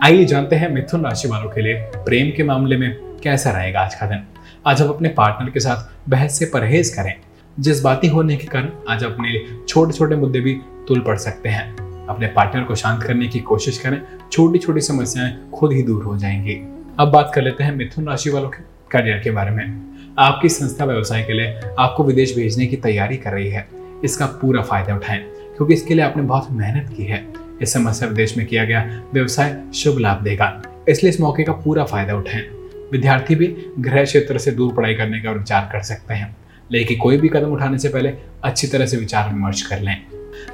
आइए 0.04 0.26
जानते 0.26 0.56
हैं 0.56 0.70
मिथुन 0.70 1.06
राशि 1.06 1.28
वालों 1.28 1.50
के 1.50 1.62
लिए 1.62 1.76
प्रेम 1.96 2.32
के 2.38 2.44
मामले 2.44 2.78
में 2.78 2.96
कैसा 3.24 3.52
रहेगा 3.52 3.82
आज 3.82 3.96
का 3.96 4.06
दिन। 4.06 4.24
आज 4.68 4.82
आप 4.82 4.90
अपने 4.90 5.10
पार्टनर 5.10 5.50
के 5.50 5.60
साथ 5.60 6.10
बहस 6.10 6.40
से 6.40 6.46
परहेज 6.46 6.90
करें। 6.90 7.14
जज्बाती 7.60 8.08
होने 8.08 8.38
के 8.38 8.48
कारण 8.48 8.70
आज 8.90 9.04
अपने 9.04 9.64
छोटे 9.68 9.94
छोटे 9.94 10.16
मुद्दे 10.16 10.40
भी 10.40 10.54
तुल 10.88 11.00
पड़ 11.00 11.18
सकते 11.18 11.50
हैं। 11.50 12.08
अपने 12.08 12.28
पार्टनर 12.28 12.64
को 12.64 12.76
शांत 12.76 13.04
करने 13.04 13.28
की 13.28 13.40
कोशिश 13.40 13.78
करें। 13.78 14.02
छोटी 14.32 14.60
छोटी 14.60 14.82
समस्याएँ 14.82 15.52
खुद 15.54 15.74
ही 15.74 15.84
दूर 15.84 16.04
हो 16.04 16.18
जाएँगी। 16.18 16.54
अब 17.00 17.12
बात 17.12 17.32
कर 17.36 17.42
लेते 17.42 17.64
हैं 17.64 17.76
मिथुन 17.76 18.08
राशि 18.08 18.30
वालों 18.30 18.50
के 18.50 18.64
करियर 18.92 19.18
के 19.18 19.32
बारे 19.32 19.52
में। 19.52 19.82
आपकी 20.20 20.50
संस्था 20.50 20.86
व्यवसाय 20.86 21.24
के 21.24 21.34
लिए 21.34 21.60
आपको 21.80 22.04
विदेश 22.04 22.36
भेजने 22.36 22.66
की 22.66 22.76
तैयारी 22.76 23.18
कर 23.18 23.32
रही 23.32 23.50
है। 23.50 23.68
इसका 24.04 24.26
पूरा 24.26 24.62
फ़ायदा 24.62 24.96
उठाएँ, 24.96 25.20
क्योंकि 25.58 25.74
इसके 25.74 25.94
लिए 25.94 26.06
आपने 26.06 26.24
बहुत 26.24 26.52
मेहनत 26.52 26.94
की 26.98 27.04
है। 27.04 27.26
इस 27.62 27.74
समस्या 27.74 28.10
विदेश 28.10 28.38
में 28.38 28.48
किया 28.48 28.66
गया 28.66 29.02
व्यवसाय 29.14 29.64
शुभ 29.76 29.98
लाभ 29.98 30.24
देगा। 30.24 30.62
इसलिए 30.90 31.10
इस 31.10 31.22
मौके 31.22 31.44
का 31.44 31.54
पूरा 31.54 31.84
फ़ायदा 31.84 32.16
उठाएँ। 32.16 32.44
विद्यार्थी 32.92 33.36
भी 33.36 33.56
गृह 33.80 34.04
क्षेत्र 34.04 34.38
से 34.38 34.52
दूर 34.52 34.74
पढ़ाई 34.74 34.94
करने 34.94 35.20
का 35.20 35.32
विचार 35.32 35.70
कर 35.74 35.82
सकते 35.82 36.14
हैं। 36.14 36.36
लेकिन 36.72 36.98
कोई 36.98 37.18
भी 37.18 37.30
कदम 37.30 37.52
उठाने 37.54 37.78
से 37.78 37.90
पहले 37.90 38.14
अच्छी 38.44 38.68
तरह 38.68 38.86
से 38.86 38.98
विचार 38.98 39.34
विमर्श 39.34 39.62
कर 39.62 39.80
लें। 39.80 39.96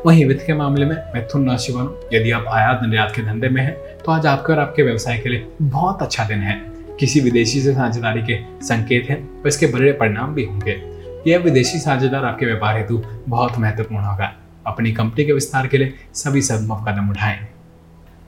वहीं 0.05 0.25
वित्त 0.25 0.43
के 0.47 0.53
मामले 0.53 0.85
में 0.85 0.95
मिथुन 1.15 1.49
राशि 1.49 1.73
वालों 1.73 1.93
यदि 2.13 2.31
आप 2.31 2.45
आयात 2.47 2.79
निर्यात 2.83 3.13
के 3.15 3.21
धंधे 3.21 3.49
में 3.49 3.61
हैं 3.61 3.75
तो 4.05 4.11
आज 4.11 4.25
आपके 4.25 4.53
और 4.53 4.59
आपके 4.59 4.83
व्यवसाय 4.83 5.17
के 5.17 5.29
लिए 5.29 5.47
बहुत 5.61 6.01
अच्छा 6.01 6.23
दिन 6.23 6.39
है। 6.39 6.55
किसी 6.99 7.19
विदेशी 7.19 7.61
से 7.61 7.73
साझेदारी 7.73 8.21
के 8.21 8.39
संकेत 8.65 9.09
है 9.09 9.15
और 9.15 9.47
इसके 9.47 9.67
बड़े 9.67 9.91
परिणाम 9.91 10.33
भी 10.35 10.43
होंगे। 10.43 10.81
यह 11.27 11.39
विदेशी 11.39 11.79
साझेदार 11.79 12.25
आपके 12.25 12.45
व्यापार 12.45 12.77
हेतु 12.77 13.01
बहुत 13.29 13.57
महत्वपूर्ण 13.59 14.03
होगा। 14.03 14.33
अपनी 14.67 14.91
कंपनी 14.91 15.25
के 15.25 15.33
विस्तार 15.33 15.67
के 15.67 15.77
लिए 15.77 15.93
सभी 16.13 16.41
संभव 16.41 16.83
कदम 16.87 17.09
उठाएँ। 17.09 17.47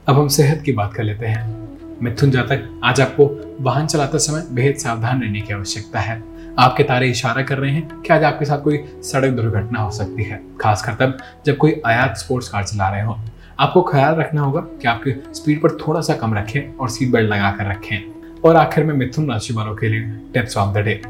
अब 0.08 0.20
हम 0.20 0.28
सेहत 0.28 0.62
की 0.62 0.72
बात 0.72 0.94
कर 0.94 1.04
लेते 1.04 1.26
हैं। 1.26 1.68
मिथुन 2.04 2.32
जातक 2.32 2.70
आज 2.84 3.02
आपको 3.02 3.26
वाहन 3.62 3.88
चलाते 3.88 4.20
समय 4.20 4.44
बेहद 4.52 4.76
सावधान 4.76 5.22
रहने 5.22 5.42
की 5.42 5.54
आवश्यकता 5.54 6.00
है। 6.00 6.22
आपके 6.60 6.84
तारे 6.84 7.10
इशारा 7.10 7.42
कर 7.42 7.58
रहे 7.58 7.72
हैं 7.72 8.02
कि 8.02 8.14
आज 8.14 8.24
आपके 8.24 8.46
साथ 8.46 8.62
कोई 8.62 8.78
सड़क 8.88 9.32
दुर्घटना 9.32 9.80
हो 9.80 9.92
सकती 9.92 10.24
है। 10.24 10.42
खासकर 10.62 10.94
तब 10.94 11.18
जब 11.46 11.58
कोई 11.58 11.82
आयात 11.86 12.18
स्पोर्ट्स 12.18 12.50
कार 12.50 12.64
चला 12.64 12.90
रहे 12.90 13.02
हो। 13.02 13.20
आपको 13.60 13.82
ख्याल 13.82 14.16
रखना 14.16 14.42
होगा 14.42 14.62
कि 14.62 14.88
आपकी 14.88 15.12
स्पीड 15.12 15.62
पर 15.62 15.72
थोड़ा 15.72 16.02
सा 16.02 16.14
कम 16.14 16.34
रखें 16.34 16.78
और 16.78 16.90
सीट 16.90 17.12
बेल्ट 17.12 17.30
लगा 17.30 17.52
कर 17.52 17.70
रखें। 17.70 18.06
और 18.46 18.56
आखिर 18.56 18.84
में 18.84 18.94
मिथुन 18.94 19.32
राशि 19.32 19.54
वालों 19.54 19.76
के 19.76 19.88
लिए 19.88 20.02
टिप्स 20.34 20.58
ऑफ़ 20.58 20.76
द 20.76 20.78
डे। 20.78 21.02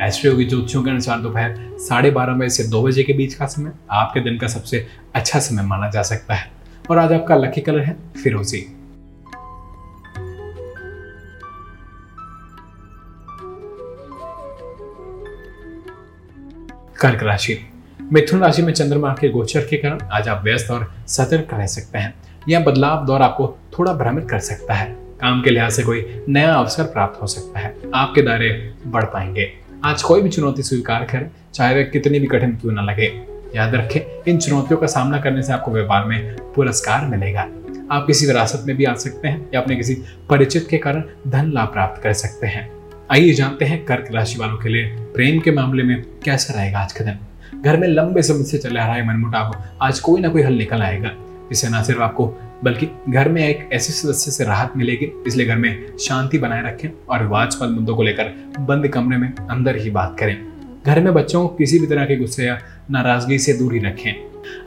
ऐसे 0.00 0.28
होगी 0.28 0.44
ज्योतिषियों 0.44 0.84
के 0.84 0.90
अनुसार 0.90 1.20
दोपहर 1.20 1.54
साढ़े 1.72 2.10
बारह 2.10 2.32
बजे 2.32 2.50
से 2.50 2.64
दो 2.64 2.82
बजे 2.82 3.02
के 3.02 3.12
बीच 3.12 3.34
का 3.34 3.46
समय 3.46 3.72
आपके 3.90 4.20
दिन 4.20 4.38
का 4.38 4.46
सबसे 4.46 4.86
अच्छा 5.14 5.38
समय 5.38 5.62
माना 5.62 5.90
जा 5.90 6.02
सकता 6.02 6.34
है। 6.34 6.50
और 6.90 6.98
आज 6.98 7.12
आपका 7.12 7.36
लकी 7.36 7.60
कलर 7.60 7.80
है 7.80 7.96
फिरोजी। 8.22 8.73
कर्क 17.04 17.22
राशि। 17.22 17.58
मिथुन 18.12 18.40
राशि 18.40 18.62
में 18.62 18.72
चंद्रमा 18.72 19.16
के 19.20 19.28
गोचर 19.28 19.60
के 19.60 19.76
कारण 19.76 19.98
आज 20.12 20.28
आप 20.28 20.44
व्यस्त 20.44 20.70
और 20.70 20.94
सतर्क 21.06 21.48
रह 21.54 21.66
सकते 21.66 21.98
हैं। 21.98 22.14
यह 22.48 22.60
बदलाव 22.60 23.06
दौर 23.06 23.22
आपको 23.22 23.58
थोड़ा 23.78 23.92
भ्रमित 23.92 24.30
कर 24.30 24.38
सकता 24.38 24.74
है। 24.74 24.96
काम 25.20 25.42
के 25.42 25.50
लिहाज 25.50 25.72
से 25.72 25.82
कोई 25.82 26.24
नया 26.28 26.54
अवसर 26.54 26.84
प्राप्त 26.84 27.22
हो 27.22 27.26
सकता 27.26 27.60
है। 27.60 27.76
आपके 27.94 28.22
दायरे 28.22 28.74
बढ़ 28.86 29.04
पाएँगे। 29.04 29.52
आज 29.84 30.02
कोई 30.02 30.22
भी 30.22 30.28
चुनौती 30.28 30.62
स्वीकार 30.62 31.04
करें, 31.04 31.30
चाहे 31.54 31.74
वह 31.74 31.82
कितनी 31.82 32.20
भी 32.20 32.26
कठिन 32.26 32.56
क्यों 32.56 32.72
न 32.72 32.78
लगे। 32.78 33.20
याद 33.56 33.74
रखें, 33.74 34.22
इन 34.28 34.38
चुनौतियों 34.38 34.80
का 34.80 34.86
सामना 34.86 35.18
करने 35.18 35.42
से 35.42 35.52
आपको 35.52 35.70
व्यापार 35.70 36.04
में 36.04 36.36
पुरस्कार 36.36 37.06
मिलेगा। 37.06 37.40
आप 37.90 38.06
किसी 38.06 38.26
विरासत 38.26 38.64
में 38.66 38.76
भी 38.76 38.84
आ 38.84 38.94
सकते 38.94 39.28
हैं 39.28 39.50
या 39.54 39.60
अपने 39.60 39.76
किसी 39.76 39.94
परिचित 40.30 40.66
के 40.70 40.78
कारण 40.78 41.04
धन 41.28 41.52
लाभ 41.52 41.68
प्राप्त 41.68 42.02
कर 42.02 42.12
सकते 42.12 42.46
हैं। 42.46 42.73
आइए 43.10 43.32
जानते 43.32 43.64
हैं 43.64 43.84
कर्क 43.84 44.06
राशि 44.12 44.38
वालों 44.38 44.56
के 44.56 44.68
लिए 44.68 44.84
प्रेम 45.14 45.40
के 45.40 45.50
मामले 45.50 45.82
में 45.82 46.02
कैसा 46.24 46.54
रहेगा 46.54 46.78
आज 46.78 46.92
का 46.92 47.04
दिन। 47.04 47.62
घर 47.62 47.76
में 47.76 47.88
लंबे 47.88 48.22
समय 48.22 48.44
से 48.44 48.58
चला 48.58 48.84
रहा 48.84 48.94
है 48.94 49.06
मनमुटाव 49.08 49.52
आज 49.82 50.00
कोई 50.00 50.20
ना 50.20 50.28
कोई 50.28 50.42
हल 50.42 50.52
निकल 50.52 50.82
आएगा। 50.82 51.10
इससे 51.52 51.68
न 51.68 51.82
सिर्फ़ 51.82 52.00
आपको, 52.00 52.26
बल्कि 52.64 52.88
घर 53.08 53.28
में 53.28 53.48
एक 53.48 53.68
ऐसे 53.72 53.92
सदस्य 53.92 54.30
से 54.30 54.44
राहत 54.44 54.72
मिलेगी, 54.76 55.10
इसलिए 55.26 55.46
घर 55.46 55.56
में 55.56 55.96
शांति 55.98 56.38
बनाए 56.38 56.62
रखें 56.62 56.88
और 57.08 57.22
विवादस्पद 57.22 57.68
मुद्दों 57.68 57.96
को 57.96 58.02
लेकर 58.02 58.32
बंद 58.60 58.88
कमरे 58.88 59.16
में 59.16 59.34
अंदर 59.34 59.76
ही 59.76 59.90
बात 59.90 60.16
करें। 60.18 60.36
घर 60.86 61.00
में 61.00 61.14
बच्चों 61.14 61.48
को 61.48 61.54
किसी 61.54 61.78
भी 61.78 61.86
तरह 61.86 62.04
के 62.04 62.16
गुस्से 62.16 62.46
या 62.46 62.58
नाराज़गी 62.90 63.38
से 63.38 63.52
दूर 63.52 63.80
रखें। 63.86 64.12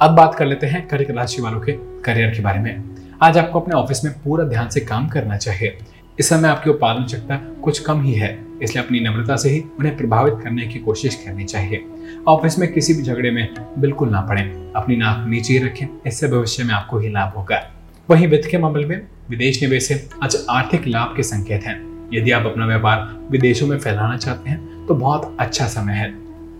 अब 0.01 0.11
बात 0.11 0.35
कर 0.35 0.45
लेते 0.45 0.67
हैं 0.67 0.87
कर्क 0.87 1.11
राशि 1.11 1.41
वालों 1.41 1.59
के 1.59 1.71
करियर 2.05 2.29
के 2.29 2.41
बारे 2.41 2.59
में। 2.59 2.83
आज 3.21 3.37
आपको 3.37 3.59
अपने 3.59 3.75
ऑफ़िस 3.75 4.05
में 4.05 4.13
पूरा 4.13 4.43
ध्यान 4.45 4.69
से 4.69 4.79
काम 4.79 5.07
करना 5.07 5.37
चाहिए। 5.37 5.77
इस 6.19 6.29
समय 6.29 6.49
आपकी 6.49 6.69
उत्पादन 6.69 7.03
क्षमता 7.03 7.35
कुछ 7.63 7.79
कम 7.79 8.01
ही 8.01 8.13
है, 8.13 8.29
इसलिए 8.63 8.83
अपनी 8.83 8.99
नम्रता 8.99 9.35
से 9.35 9.49
ही 9.49 9.59
उन्हें 9.79 9.95
प्रभावित 9.97 10.33
करने 10.43 10.65
की 10.67 10.79
कोशिश 10.79 11.15
करनी 11.15 11.43
चाहिए। 11.43 11.83
ऑफ़िस 12.27 12.57
में 12.59 12.71
किसी 12.73 12.93
भी 12.93 13.03
झगड़े 13.03 13.31
में 13.31 13.47
बिल्कुल 13.79 14.09
ना 14.09 14.21
पड़े, 14.21 14.41
अपनी 14.75 14.95
नाक 14.95 15.27
नीचे 15.27 15.53
ही 15.53 15.59
रखें, 15.59 15.87
इससे 16.07 16.27
भविष्य 16.27 16.63
में 16.63 16.73
आपको 16.73 16.99
ही 16.99 17.09
लाभ 17.09 17.37
होगा। 17.37 17.61
वहीं 18.09 18.27
वित्त 18.27 18.49
के 18.51 18.57
मामले 18.57 18.85
में 18.85 19.01
विदेश 19.29 19.61
निवेश 19.63 19.87
से 19.87 20.07
आज 20.23 20.37
आर्थिक 20.49 20.87
लाभ 20.87 21.13
के 21.15 21.23
संकेत 21.23 21.63
हैं। 21.63 21.81
यदि 22.13 22.31
आप 22.31 22.45
अपना 22.45 22.65
व्यापार 22.65 23.07
विदेशों 23.31 23.67
में 23.67 23.77
फैलाना 23.77 24.17
चाहते 24.17 24.49
हैं 24.49 24.85
तो 24.87 24.95
बहुत 24.95 25.35
अच्छा 25.39 25.67
समय 25.67 25.93
है। 25.93 26.13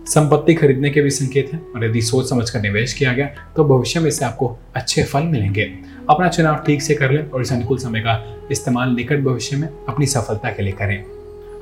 संपत्ति 0.08 0.54
खरीदने 0.54 0.90
के 0.90 1.00
भी 1.00 1.10
संकेत 1.10 1.52
हैं 1.52 1.60
और 1.72 1.84
यदि 1.84 2.02
सोच 2.02 2.28
समझ 2.30 2.48
कर 2.50 2.60
निवेश 2.60 2.92
किया 2.92 3.12
गया 3.12 3.26
तो 3.56 3.64
भविष्य 3.64 4.00
में 4.00 4.06
इससे 4.08 4.24
आपको 4.24 4.46
अच्छे 4.76 5.02
फल 5.02 5.22
मिलेंगे। 5.22 5.64
अपना 6.10 6.28
चुनाव 6.28 6.56
ठीक 6.56 6.82
से 6.82 6.94
कर 6.94 7.10
लें 7.10 7.30
और 7.30 7.42
इस 7.42 7.52
अनुकूल 7.52 7.78
समय 7.78 8.00
का 8.00 8.46
इस्तेमाल 8.50 8.94
निकट 8.94 9.20
भविष्य 9.20 9.56
में 9.56 9.68
अपनी 9.88 10.06
सफलता 10.06 10.50
के 10.50 10.62
लिए 10.62 10.72
करें। 10.72 11.02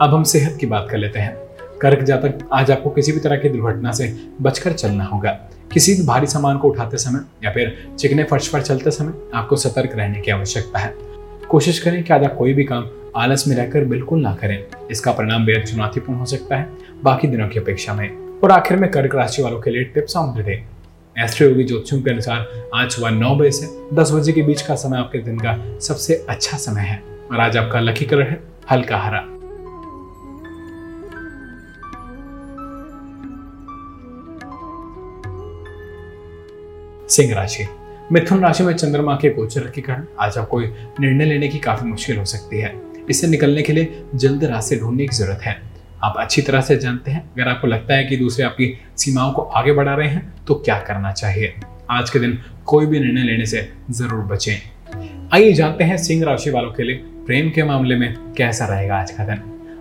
अब 0.01 0.15
हम 0.15 0.23
सेहत 0.25 0.57
की 0.61 0.67
बात 0.67 0.87
कर 0.91 0.99
लेते 0.99 1.19
हैं। 1.19 1.35
कर्क 1.81 2.03
जातक, 2.03 2.39
आज 2.53 2.71
आपको 2.71 2.91
किसी 2.91 3.13
भी 3.13 3.21
तरह 3.21 3.37
की 3.37 3.49
दुर्घटना 3.49 3.93
से 3.93 4.13
बचकर 4.43 4.73
चलना 4.73 5.05
होगा। 5.05 5.31
किसी 5.73 5.95
भी 5.95 6.07
भारी 6.07 6.27
सामान 6.27 6.59
को 6.59 6.69
उठाते 6.69 6.97
समय 6.97 7.21
या 7.45 7.53
फिर 7.53 7.77
चिकने 7.99 8.25
फर्श 8.25 8.49
पर 8.49 8.63
चलते 8.63 8.91
समय 8.91 9.13
आपको 9.35 9.57
सतर्क 9.57 9.97
रहने 9.97 10.21
की 10.21 10.31
आवश्यकता 10.31 10.79
है। 10.79 10.93
कोशिश 11.49 11.79
करें 11.79 12.03
कि 12.05 12.13
आज 12.13 12.25
आप 12.25 12.35
कोई 12.35 12.55
भी 12.55 12.65
काम 12.65 12.89
आलस 13.17 13.47
में 13.49 13.57
रहकर 13.57 13.85
बिल्कुल 13.85 14.21
ना 14.21 14.35
करें। 14.35 14.59
इसका 14.91 15.13
परिणाम 15.13 15.47
बेहद 15.47 15.67
चुनौतीपूर्ण 15.67 16.19
हो 16.19 16.27
सकता 16.27 16.57
है 16.57 16.69
बाकी 17.03 17.29
दिनों 17.29 17.49
की 17.49 17.59
अपेक्षा 17.59 17.95
में। 17.95 18.26
और 18.45 18.51
आखिर 18.51 18.77
में 18.77 18.91
कर्क 18.91 19.15
राशि 19.15 19.43
वालों 19.43 19.61
के 19.61 19.71
लिए 19.71 19.85
tips 19.85 20.17
on 20.17 20.43
the 20.43 20.45
day. 20.45 20.65
AstroYogi 21.49 21.65
ज्योतिषों 21.65 22.03
के 22.03 22.11
अनुसार, 22.11 22.69
आज 22.75 22.91
सुबह 22.91 23.11
नौ 23.11 23.37
बजे 23.37 23.51
से 23.51 23.97
दस 23.97 24.13
बजे 24.13 24.33
के 24.33 24.43
बीच 24.43 24.63
का 24.63 24.75
समय 24.75 24.99
आपके 24.99 25.19
दिन 25.19 25.39
का 25.39 25.79
सबसे 25.79 26.27
अच्छा 26.29 26.57
समय 26.57 26.81
है। 26.81 27.03
और 27.33 27.41
आज 27.41 27.57
आपका 27.57 27.81
लकी 27.81 28.05
कलर 28.05 28.23
है, 28.23 28.41
हल्का 28.71 28.99
हरा। 28.99 29.21
सिंह 37.09 37.35
राशि। 37.35 37.67
मिथुन 38.13 38.41
राशि 38.41 38.65
में 38.65 38.75
चंद्रमा 38.75 39.15
के 39.15 39.31
गोचर 39.31 39.61
के 39.61 39.81
कारण 39.81 40.05
आज 40.21 40.39
आपको 40.39 40.61
निर्णय 40.61 41.25
लेने 41.25 41.49
की 41.49 41.59
काफ़ी 41.59 41.89
मुश्किल 41.91 42.17
हो 42.17 42.25
सकती 42.25 42.59
है। 42.59 42.81
इससे 43.11 43.27
निकलने 43.27 43.63
के 43.63 43.73
लिए 43.73 44.03
जल्द 44.15 44.45
रास्ते 44.45 44.77
ढूँढने 44.77 45.07
की 45.07 45.17
ज़रूरत 45.17 45.41
है। 45.43 45.76
आप 46.05 46.15
अच्छी 46.19 46.43
तरह 46.43 46.61
से 46.61 46.77
जानते 46.77 47.11
हैं। 47.11 47.21
अगर 47.33 47.49
आपको 47.49 47.67
लगता 47.67 47.95
है 47.95 48.05
कि 48.05 48.17
दूसरे 48.17 48.45
आपकी 48.45 48.73
सीमाओं 48.97 49.33
को 49.33 49.43
आगे 49.43 49.73
बढ़ा 49.73 49.95
रहे 49.95 50.09
हैं 50.09 50.45
तो 50.45 50.55
क्या 50.55 50.79
करना 50.81 51.13
चाहिए? 51.13 51.55
आज 51.91 52.11
के 52.11 52.19
दिन 52.19 52.39
कोई 52.67 52.87
भी 52.87 53.01
निर्णय 53.01 53.23
लेने 53.23 53.47
से 53.47 53.69
ज़रूर 53.91 54.25
बचें। 54.25 54.57
आइए 55.35 55.53
जानते 55.53 55.85
हैं 55.85 55.97
सिंह 55.97 56.25
राशि 56.25 56.51
वालों 56.51 56.71
के 56.71 56.83
लिए 56.83 56.97
प्रेम 57.27 57.51
के 57.51 57.63
मामले 57.63 57.97
में 57.97 58.15
कैसा 58.33 58.67
रहेगा 58.67 58.97
आज 58.97 59.11
का 59.11 59.25
दिन। 59.25 59.41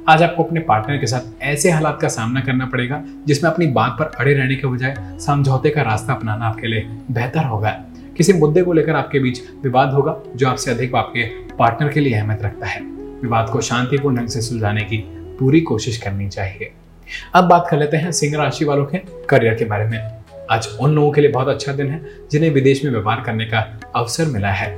आज 0.10 0.24
आपको 0.24 0.44
अपने 0.44 0.60
पार्टनर 0.60 0.98
के 0.98 1.08
साथ 1.08 1.44
ऐसे 1.44 1.72
हालात 1.72 1.98
का 2.02 2.08
सामना 2.08 2.42
करना 2.42 2.66
पड़ेगा, 2.66 3.02
जिसमें 3.26 3.50
अपनी 3.52 3.68
बात 3.68 3.96
पर 4.00 4.12
अड़े 4.20 4.34
रहने 4.34 4.56
के 4.56 4.68
बजाय 4.68 4.96
समझौते 5.20 5.70
का 5.70 5.82
रास्ता 5.82 6.14
अपनाना 6.14 6.46
आपके 6.46 6.68
लिए 6.68 6.88
बेहतर 7.12 7.46
होगा। 7.46 7.70
किसी 8.18 8.34
मुद्दे 8.34 8.62
को 8.62 8.74
लेकर 8.74 8.96
आपके 8.96 9.20
बीच 9.20 9.42
विवाद 9.64 9.94
होगा, 9.94 10.16
जो 10.36 10.48
आपसे 10.48 10.72
अधिक 10.72 10.96
आपके 10.96 11.24
पार्टनर 11.56 11.90
के 11.90 12.00
लिए 12.00 12.14
अहमियत 12.14 12.44
रखता 12.44 12.68
है। 12.68 12.82
विवाद 13.22 13.50
को 13.50 13.62
शांतिपूर्ण 13.62 14.18
ढंग 14.18 14.28
से 14.28 14.42
सुलझाने 14.42 14.82
की 14.84 15.04
पूरी 15.40 15.62
कोशिश 15.62 15.98
करनी 15.98 16.28
चाहिए। 16.30 16.72
अब 17.36 17.44
बात 17.44 17.68
कर 17.70 17.78
लेते 17.78 17.98
हैं 17.98 18.12
सिंह 18.12 18.36
राशि 18.38 18.66
वालों 18.66 18.86
के 18.86 18.98
करियर 19.30 19.54
के 19.54 19.66
बारे 19.66 19.86
में। 19.86 20.00
आज 20.52 20.68
उन 20.80 20.96
लोगों 20.96 21.12
के 21.12 21.22
लिए 21.22 21.32
बहुत 21.32 21.48
अच्छा 21.48 21.74
दिन 21.74 21.90
है, 21.90 22.02
जिन्हें 22.32 22.50
विदेश 22.52 22.84
में 22.86 22.92
व्यापार 22.92 23.22
करने 23.22 23.46
का 23.46 23.66
अवसर 23.96 24.26
मिला 24.26 24.52
है। 24.52 24.74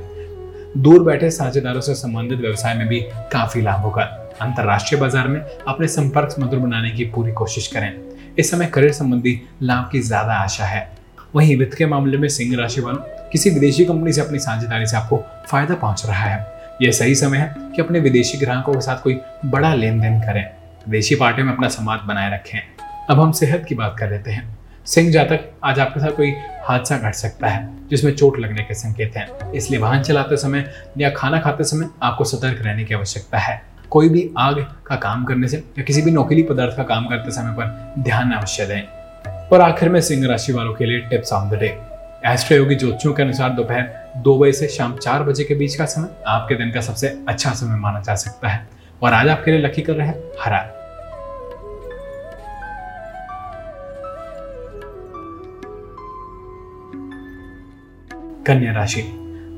दूर 0.76 1.02
बैठे 1.02 1.30
साझेदारों 1.30 1.80
से 1.80 1.94
संबंधित 1.94 2.38
व्यवसाय 2.38 2.74
में 2.74 2.86
भी 2.88 3.00
काफ़ी 3.32 3.62
लाभ 3.62 3.80
होगा। 3.80 4.02
अंतरराष्ट्रीय 4.42 5.00
बाज़ार 5.00 5.28
में 5.28 5.40
अपने 5.40 5.88
संपर्क 5.88 6.34
मधुर 6.40 6.58
बनाने 6.58 6.90
की 6.90 7.04
पूरी 7.04 7.32
कोशिश 7.32 7.66
करें। 7.66 7.92
इस 8.38 8.50
समय 8.50 8.66
करियर 8.66 8.92
संबंधी 8.92 9.40
लाभ 9.62 9.88
की 9.92 10.00
ज़्यादा 10.00 10.34
आशा 10.34 10.64
है। 10.64 10.88
वहीं 11.34 11.56
वित्त 11.56 11.76
के 11.78 11.86
मामले 11.86 12.18
में 12.18 12.28
सिंह 12.28 12.56
राशि 12.58 12.80
वालों 12.80 13.00
किसी 13.30 13.50
विदेशी 13.50 13.84
कंपनी 13.84 14.12
से 14.12 14.20
अपनी 14.20 14.38
साझेदारी 14.38 14.86
से 14.86 14.96
आपको 14.96 15.16
फ़ायदा 15.48 15.74
पहुँच 15.74 16.04
रहा 16.06 16.24
है। 16.24 16.57
यह 16.82 16.90
सही 16.90 17.14
समय 17.14 17.38
है 17.38 17.54
कि 17.58 17.82
अपने 17.82 18.00
विदेशी 18.00 18.38
ग्राहकों 18.38 18.74
के 18.74 18.80
साथ 18.80 19.02
कोई 19.02 19.20
बड़ा 19.44 19.74
लेन 19.74 20.00
देन 20.00 20.20
करें। 20.20 20.50
विदेशी 20.88 21.14
पार्टी 21.14 21.42
में 21.42 21.52
अपना 21.52 21.68
समाज 21.68 22.00
बनाए 22.06 22.34
रखें। 22.34 22.58
अब 23.10 23.20
हम 23.20 23.32
सेहत 23.32 23.64
की 23.68 23.74
बात 23.74 23.96
कर 23.98 24.10
लेते 24.10 24.30
हैं। 24.30 24.58
सिंह 24.86 25.12
जातक 25.12 25.40
आज 25.64 25.80
आपके 25.80 26.00
साथ 26.00 26.08
कोई 26.08 26.34
हादसा 26.64 26.98
घट 26.98 27.14
सकता 27.14 27.46
है, 27.46 27.68
जिसमें 27.90 28.12
चोट 28.12 28.38
लगने 28.38 28.62
के 28.62 28.74
संकेत 28.74 29.16
हैं। 29.16 29.52
इसलिए 29.52 29.80
वाहन 29.80 30.02
चलाते 30.02 30.36
समय 30.36 30.72
या 30.98 31.10
खाना 31.10 31.40
खाते 31.40 31.64
समय 31.64 31.88
आपको 32.02 32.24
सतर्क 32.24 32.58
रहने 32.62 32.84
की 32.84 32.94
आवश्यकता 32.94 33.38
है। 33.38 33.62
कोई 33.90 34.08
भी 34.08 34.30
आग 34.38 34.66
का 34.86 34.96
काम 34.96 35.24
करने 35.24 35.48
से 35.48 35.56
या 35.56 35.82
किसी 35.82 36.02
भी 36.02 36.10
नौकीली 36.10 36.42
पदार्थ 36.42 36.76
का 36.76 36.82
काम 36.82 37.06
करते 37.06 37.30
समय 37.30 37.52
पर 37.52 37.94
ध्यान 37.98 38.32
अवश्य 38.32 38.66
दें। 38.66 38.82
और 39.48 39.60
आखिर 39.60 39.88
में 39.88 40.00
सिंह 40.00 40.26
राशि 40.26 40.52
वालों 40.52 40.74
के 40.74 40.86
लिए 40.86 41.00
tips 41.00 41.32
of 41.32 41.54
the 41.54 41.58
day. 41.58 41.78
AstroYogi 42.56 42.74
ज्योतिषियों 42.74 43.14
के 43.14 43.22
अनुसार 43.22 43.50
दोपहर 43.50 43.97
दो 44.16 44.38
बजे 44.38 44.52
से 44.52 44.68
शाम 44.68 44.96
चार 44.96 45.22
बजे 45.22 45.44
के 45.44 45.54
बीच 45.54 45.74
का 45.74 45.84
समय 45.84 46.08
आपके 46.26 46.54
दिन 46.54 46.70
का 46.70 46.80
सबसे 46.80 47.08
अच्छा 47.28 47.50
समय 47.50 47.76
माना 47.76 48.00
जा 48.00 48.14
सकता 48.14 48.48
है। 48.48 48.68
और 49.02 49.12
आज 49.12 49.28
आपके 49.28 49.50
लिए 49.50 49.60
लकी 49.60 49.82
कर 49.82 49.92
रहे 49.92 50.08
हैं 50.08 50.22
हरा। 50.40 50.74
कन्या 58.46 58.72
राशि। 58.72 59.02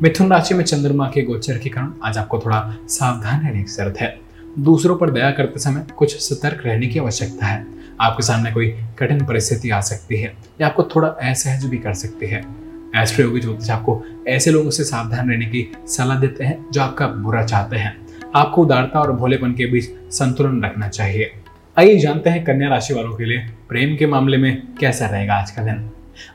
मिथुन 0.03 0.31
राशि 0.31 0.55
में 0.55 0.65
चंद्रमा 0.65 1.11
के 1.15 1.23
गोचर 1.23 1.59
के 1.59 1.69
कारण 1.69 1.93
आज 2.05 2.19
आपको 2.19 2.39
थोड़ा 2.39 2.77
सावधान 2.89 3.41
रहने 3.41 3.63
की 3.63 3.71
ज़रूरत 3.71 3.99
है। 3.99 4.21
दूसरों 4.59 4.97
पर 4.97 5.11
दया 5.11 5.31
करते 5.31 5.61
समय 5.61 5.87
कुछ 5.97 6.17
सतर्क 6.21 6.63
रहने 6.67 6.87
की 6.87 6.99
आवश्यकता 6.99 7.47
है। 7.47 7.67
आपके 8.01 8.23
सामने 8.23 8.53
कोई 8.53 8.85
कठिन 8.99 9.27
परिस्थिति 9.27 9.71
आ 9.71 9.81
सकती 9.81 10.21
है 10.21 10.35
या 10.61 10.67
आपको 10.67 10.83
थोड़ा 10.83 11.09
असहज 11.09 11.65
भी 11.65 11.79
कर 11.79 11.93
सकती 11.93 12.27
है। 12.27 12.70
एस्ट्रो 12.97 13.25
योगी 13.25 13.41
ज्योतिष 13.41 13.71
आपको 13.71 14.03
ऐसे 14.29 14.51
लोगों 14.51 14.71
से 14.71 14.85
सावधान 14.85 15.31
रहने 15.31 15.47
की 15.47 15.67
सलाह 15.89 16.19
देते 16.21 16.45
हैं 16.45 16.65
जो 16.73 16.81
आपका 16.81 17.07
बुरा 17.07 17.45
चाहते 17.45 17.77
हैं। 17.77 17.95
आपको 18.37 18.63
उदारता 18.63 19.01
और 19.01 19.13
भोलेपन 19.13 19.53
के 19.53 19.67
बीच 19.67 19.89
संतुलन 20.13 20.63
रखना 20.65 20.89
चाहिए। 20.89 21.31
आइए 21.77 21.99
जानते 21.99 22.31
हैं 22.31 22.45
कन्या 22.45 22.69
राशि 22.69 22.95
वालों 22.95 23.15
के 23.17 23.25
लिए 23.25 23.47
प्रेम 23.69 23.97
के 23.97 24.07
मामले 24.07 24.37
में 24.37 24.63
कैसा 24.81 25.07
रहेगा 25.07 25.35
आज 25.35 25.51
का 25.51 25.63
दिन। 25.63 25.89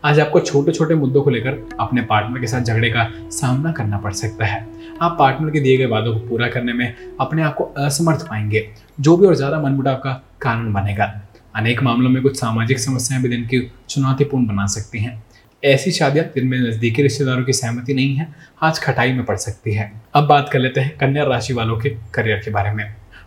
आज 0.06 0.20
आपको 0.20 0.40
छोटे 0.40 0.72
छोटे 0.72 0.96
मुद्दों 0.96 1.22
को 1.22 1.30
लेकर 1.30 1.58
अपने 1.80 2.02
पार्टनर 2.02 2.40
के 2.40 2.48
साथ 2.48 2.62
झगड़े 2.62 2.90
का 2.90 3.08
सामना 3.32 3.72
करना 3.72 3.98
पड़ 3.98 4.14
सकता 4.14 4.46
है। 4.46 4.66
आप 5.02 5.16
पार्टनर 5.20 5.50
के 5.50 5.60
दिए 5.60 5.78
गए 5.78 5.86
वादों 5.86 6.14
को 6.14 6.28
पूरा 6.28 6.48
करने 6.48 6.74
में 6.74 6.94
अपने 7.20 7.44
आप 7.44 7.56
को 7.56 7.64
असमर्थ 7.64 8.28
पाएँगे। 8.28 8.68
जो 9.00 9.18
भी 9.18 9.28
और 9.28 9.36
ज़्यादा 9.36 9.60
मनमुटाव 9.62 9.96
का 9.96 10.14
कारण 10.42 10.74
बनेगा। 10.74 11.14
अनेक 11.56 11.84
मामलों 11.84 12.10
में 12.10 12.22
कुछ 12.24 12.40
सामाजिक 12.40 12.80
समस्याएँ 12.80 13.22
भी 13.24 13.30
दिन 13.30 13.46
की 13.46 13.60
चुनौतीपूर्ण 13.90 14.48
बना 14.48 14.66
सकती 14.66 15.00
हैं। 15.00 15.24
ऐसी 15.66 15.92
शादियाँ 15.92 16.26
जिनमें 16.36 16.58
नजदीकी 16.60 17.02
रिश्तेदारों 17.02 17.44
की 17.44 17.54
सहमति 17.54 17.94
नहीं 17.94 18.16
है, 18.16 18.28
आज 18.64 18.80
खटाई 18.80 19.14
में 19.14 19.24
पड़ 19.26 19.36
सकती 19.38 19.74
है। 19.74 19.92
अब 20.16 20.28
बात 20.28 20.50
कर 20.50 20.60
लेते 20.60 20.82
हैं 20.82 20.98
कन्या 20.98 21.24
राशि 21.24 21.54
वालों 21.54 21.78
के 21.78 21.90
करियर 22.14 22.42
के 22.46 22.52
बारे 22.52 22.72
में। 22.72 22.86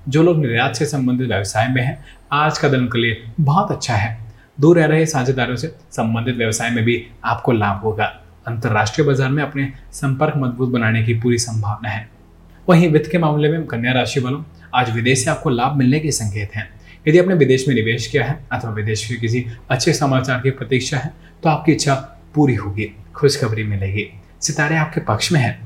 जो 0.09 0.23
लोग 0.23 0.39
निर्यात 0.41 0.77
से 0.77 0.87
संबंधित 0.87 1.29
व्यवसाय 1.29 1.69
में 1.69 1.83
हैं, 1.83 1.99
आज 2.33 2.59
का 2.59 2.69
दिन 2.69 2.81
उनके 2.81 2.99
लिए 2.99 3.23
बहुत 3.41 3.71
अच्छा 3.71 3.95
है। 3.95 4.17
दूर 4.61 4.79
रह 4.79 4.87
रहे 4.87 5.07
साझेदारों 5.07 5.57
से 5.57 5.69
संबंधित 5.93 6.37
व्यवसाय 6.37 6.71
में 6.71 6.85
भी 6.85 7.05
आपको 7.25 7.53
लाभ 7.53 7.81
होगा। 7.83 8.05
अंतरराष्ट्रीय 8.47 9.07
बाज़ार 9.07 9.31
में 9.31 9.43
अपने 9.43 9.69
संपर्क 9.93 10.35
मज़बूत 10.37 10.69
बनाने 10.69 11.03
की 11.03 11.15
पूरी 11.15 11.39
संभावना 11.39 11.89
है। 11.89 12.09
वहीं 12.69 12.89
वित्त 12.89 13.11
के 13.11 13.19
मामले 13.19 13.49
में 13.49 13.65
कन्या 13.67 13.93
राशि 13.93 14.21
वालों, 14.21 14.43
आज 14.75 14.91
विदेश 14.91 15.25
से 15.25 15.31
आपको 15.31 15.51
लाभ 15.51 15.77
मिलने 15.77 16.01
के 16.01 16.11
संकेत 16.13 16.55
हैं। 16.55 16.69
यदि 17.09 17.19
आपने 17.19 17.35
विदेश 17.35 17.67
में 17.69 17.75
निवेश 17.75 18.07
किया 18.07 18.25
है 18.25 18.39
अथवा 18.53 18.71
विदेश 18.71 19.07
के 19.07 19.17
किसी 19.17 19.45
अच्छे 19.71 19.93
समाचार 19.93 20.41
की 20.41 20.51
प्रतीक्षा 20.51 20.99
है 20.99 21.13
तो 21.43 21.49
आपकी 21.49 21.73
इच्छा 21.73 21.95
पूरी 22.35 22.55
होगी, 22.55 22.91
खुशखबरी 23.15 23.65
मिलेगी। 23.65 24.09
सितारे 24.41 24.77
आपके 24.77 25.01
पक्ष 25.01 25.33
में 25.33 25.41
है, 25.41 25.59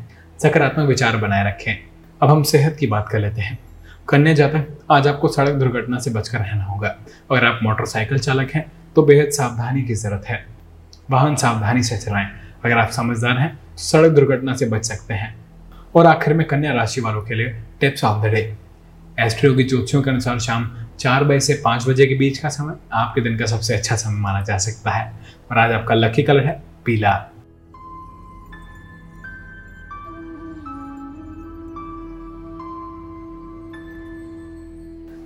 सकारात्मक 0.43 0.89
विचार 0.89 1.17
बनाए 1.17 1.49
रखें। 1.49 1.75
अब 2.23 2.31
हम 2.31 2.43
सेहत 2.43 2.77
की 2.81 2.87
बात 2.87 3.09
कर 3.09 3.19
लेते 3.19 3.41
हैं। 3.41 3.59
कन्या 4.09 4.35
जातक 4.35 4.69
आज 4.91 5.07
आपको 5.07 5.29
सड़क 5.29 5.53
दुर्घटना 5.53 5.99
से 5.99 6.11
बचकर 6.11 6.39
रहना 6.39 6.65
होगा। 6.65 6.89
अगर 7.31 7.47
आप 7.47 7.61
मोटरसाइकिल 7.63 8.19
चालक 8.19 8.51
हैं 8.51 8.73
तो 8.97 9.03
बेहद 9.03 9.31
सावधानी 9.31 9.83
की 9.83 9.95
ज़रूरत 9.95 10.25
है। 10.27 10.47
वाहन 11.11 11.37
सावधानी 11.37 11.83
से 11.83 11.97
चलाएँ। 11.99 12.27
अगर 12.65 12.79
आप 12.79 12.91
समझदार 12.91 13.39
हैं 13.39 13.55
तो 13.55 13.79
सड़क 13.79 14.13
दुर्घटना 14.13 14.55
से 14.55 14.67
बच 14.67 14.85
सकते 14.85 15.15
हैं। 15.15 15.35
और 15.95 16.07
आखिर 16.07 16.35
में 16.35 16.47
कन्या 16.47 16.73
राशि 16.73 17.01
वालों 17.01 17.23
के 17.23 17.35
लिए 17.35 17.63
tips 17.81 18.05
of 18.05 18.27
the 18.27 18.31
day. 18.31 18.57
Astro 19.21 19.55
की 19.55 19.65
ज्योतिषियों 19.65 20.03
के 20.03 20.11
अनुसार 20.11 20.39
शाम 20.39 20.65
चार 21.03 21.25
बजे 21.25 21.41
से 21.41 21.55
पाँच 21.65 21.89
बजे 21.89 22.07
के 22.07 22.15
बीच 22.15 22.39
का 22.39 22.49
समय 22.49 22.75
आपके 22.93 23.21
दिन 23.21 23.39
का 23.39 23.47
सबसे 23.47 23.75
अच्छा 23.75 23.97
समय 23.97 24.21
माना 24.21 24.41
जा 24.41 24.59
सकता 24.59 24.91
है। 24.91 25.13
और 25.51 25.59
आज 25.59 25.73
आपका 25.73 25.95
लकी 25.95 26.23
कलर 26.23 26.45
है 26.47 26.63
पीला। 26.85 27.13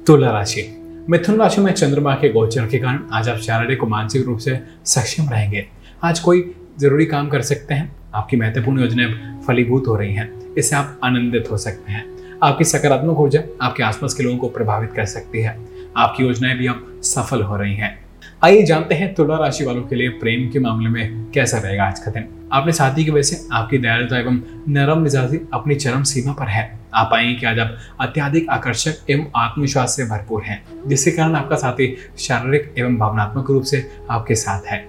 तुला 0.07 0.31
राशि। 0.31 0.83
मिथुन 1.11 1.39
राशि 1.39 1.61
में 1.61 1.73
चंद्रमा 1.73 2.15
के 2.15 2.29
गोचर 2.29 2.67
के 2.67 2.79
कारण 2.79 3.01
आज 3.13 3.29
आप 3.29 3.39
शारीरिक 3.39 3.83
और 3.83 3.89
मानसिक 3.89 4.27
रूप 4.27 4.39
से 4.39 4.61
सक्षम 4.85 5.29
रहेंगे। 5.29 5.69
आज 6.05 6.21
कोई 6.21 6.55
ज़रूरी 6.79 7.07
काम 7.07 7.29
कर 7.29 7.43
सकते 7.43 7.75
हैं। 7.75 7.97
आपकी 8.15 8.37
महत्वपूर्ण 8.37 8.81
योजनाएँ 8.81 9.41
फलीभूत 9.47 9.85
हो 9.89 9.97
रही 9.97 10.15
हैं। 10.15 10.55
इससे 10.55 10.77
आप 10.77 11.01
आनंदित 11.05 11.49
हो 11.51 11.57
सकते 11.57 11.93
हैं। 11.93 12.16
आपकी 12.43 12.65
सकारात्मक 12.65 13.19
ऊर्जा 13.19 13.41
आपके 13.63 13.83
आसपास 13.83 14.15
के 14.15 14.23
लोगों 14.23 14.39
को 14.39 14.49
प्रभावित 14.49 14.93
कर 14.93 15.05
सकती 15.05 15.41
है। 15.41 15.59
आपकी 15.97 16.25
योजनाएँ 16.25 16.57
भी 16.59 16.67
अब 16.67 17.01
सफल 17.03 17.43
हो 17.43 17.57
रही 17.57 17.75
हैं। 17.75 18.07
आइए 18.45 18.63
जानते 18.63 18.95
हैं 18.95 19.15
तुला 19.15 19.37
राशि 19.37 19.65
वालों 19.65 19.83
के 19.83 19.97
लिए 19.97 20.09
प्रेम 20.09 20.51
के 20.51 20.59
मामले 20.59 20.89
में 20.89 21.31
कैसा 21.31 21.59
रहेगा 21.59 21.85
आज 21.85 21.99
का 21.99 22.11
दिन। 22.11 22.49
अपने 22.53 22.73
साथी 22.73 23.05
की 23.05 23.11
वजह 23.11 23.23
से 23.23 23.49
आपकी 23.53 23.79
दयालुता 23.79 24.19
एवं 24.19 24.41
नरम 24.69 24.99
मिजाजी 24.99 25.41
अपनी 25.55 25.75
चरम 25.75 26.03
सीमा 26.03 26.33
पर 26.33 26.47
है। 26.47 26.79
आप 26.95 27.09
पाएँगे 27.11 27.35
कि 27.35 27.47
आज 27.47 27.59
आप 27.59 27.77
अत्याधिक 28.01 28.51
आकर्षक 28.51 29.11
एवं 29.11 29.27
आत्मविश्वास 29.37 29.97
से 29.97 30.05
भरपूर 30.05 30.43
हैं, 30.43 30.67
जिसके 30.87 31.11
कारण 31.11 31.35
आपका 31.35 31.57
साथी 31.57 31.97
शारीरिक 32.19 32.75
एवं 32.79 32.97
भावनात्मक 32.97 33.51
रूप 33.51 33.63
से 33.63 33.91
आपके 34.11 34.35
साथ 34.35 34.61
है। 34.67 34.89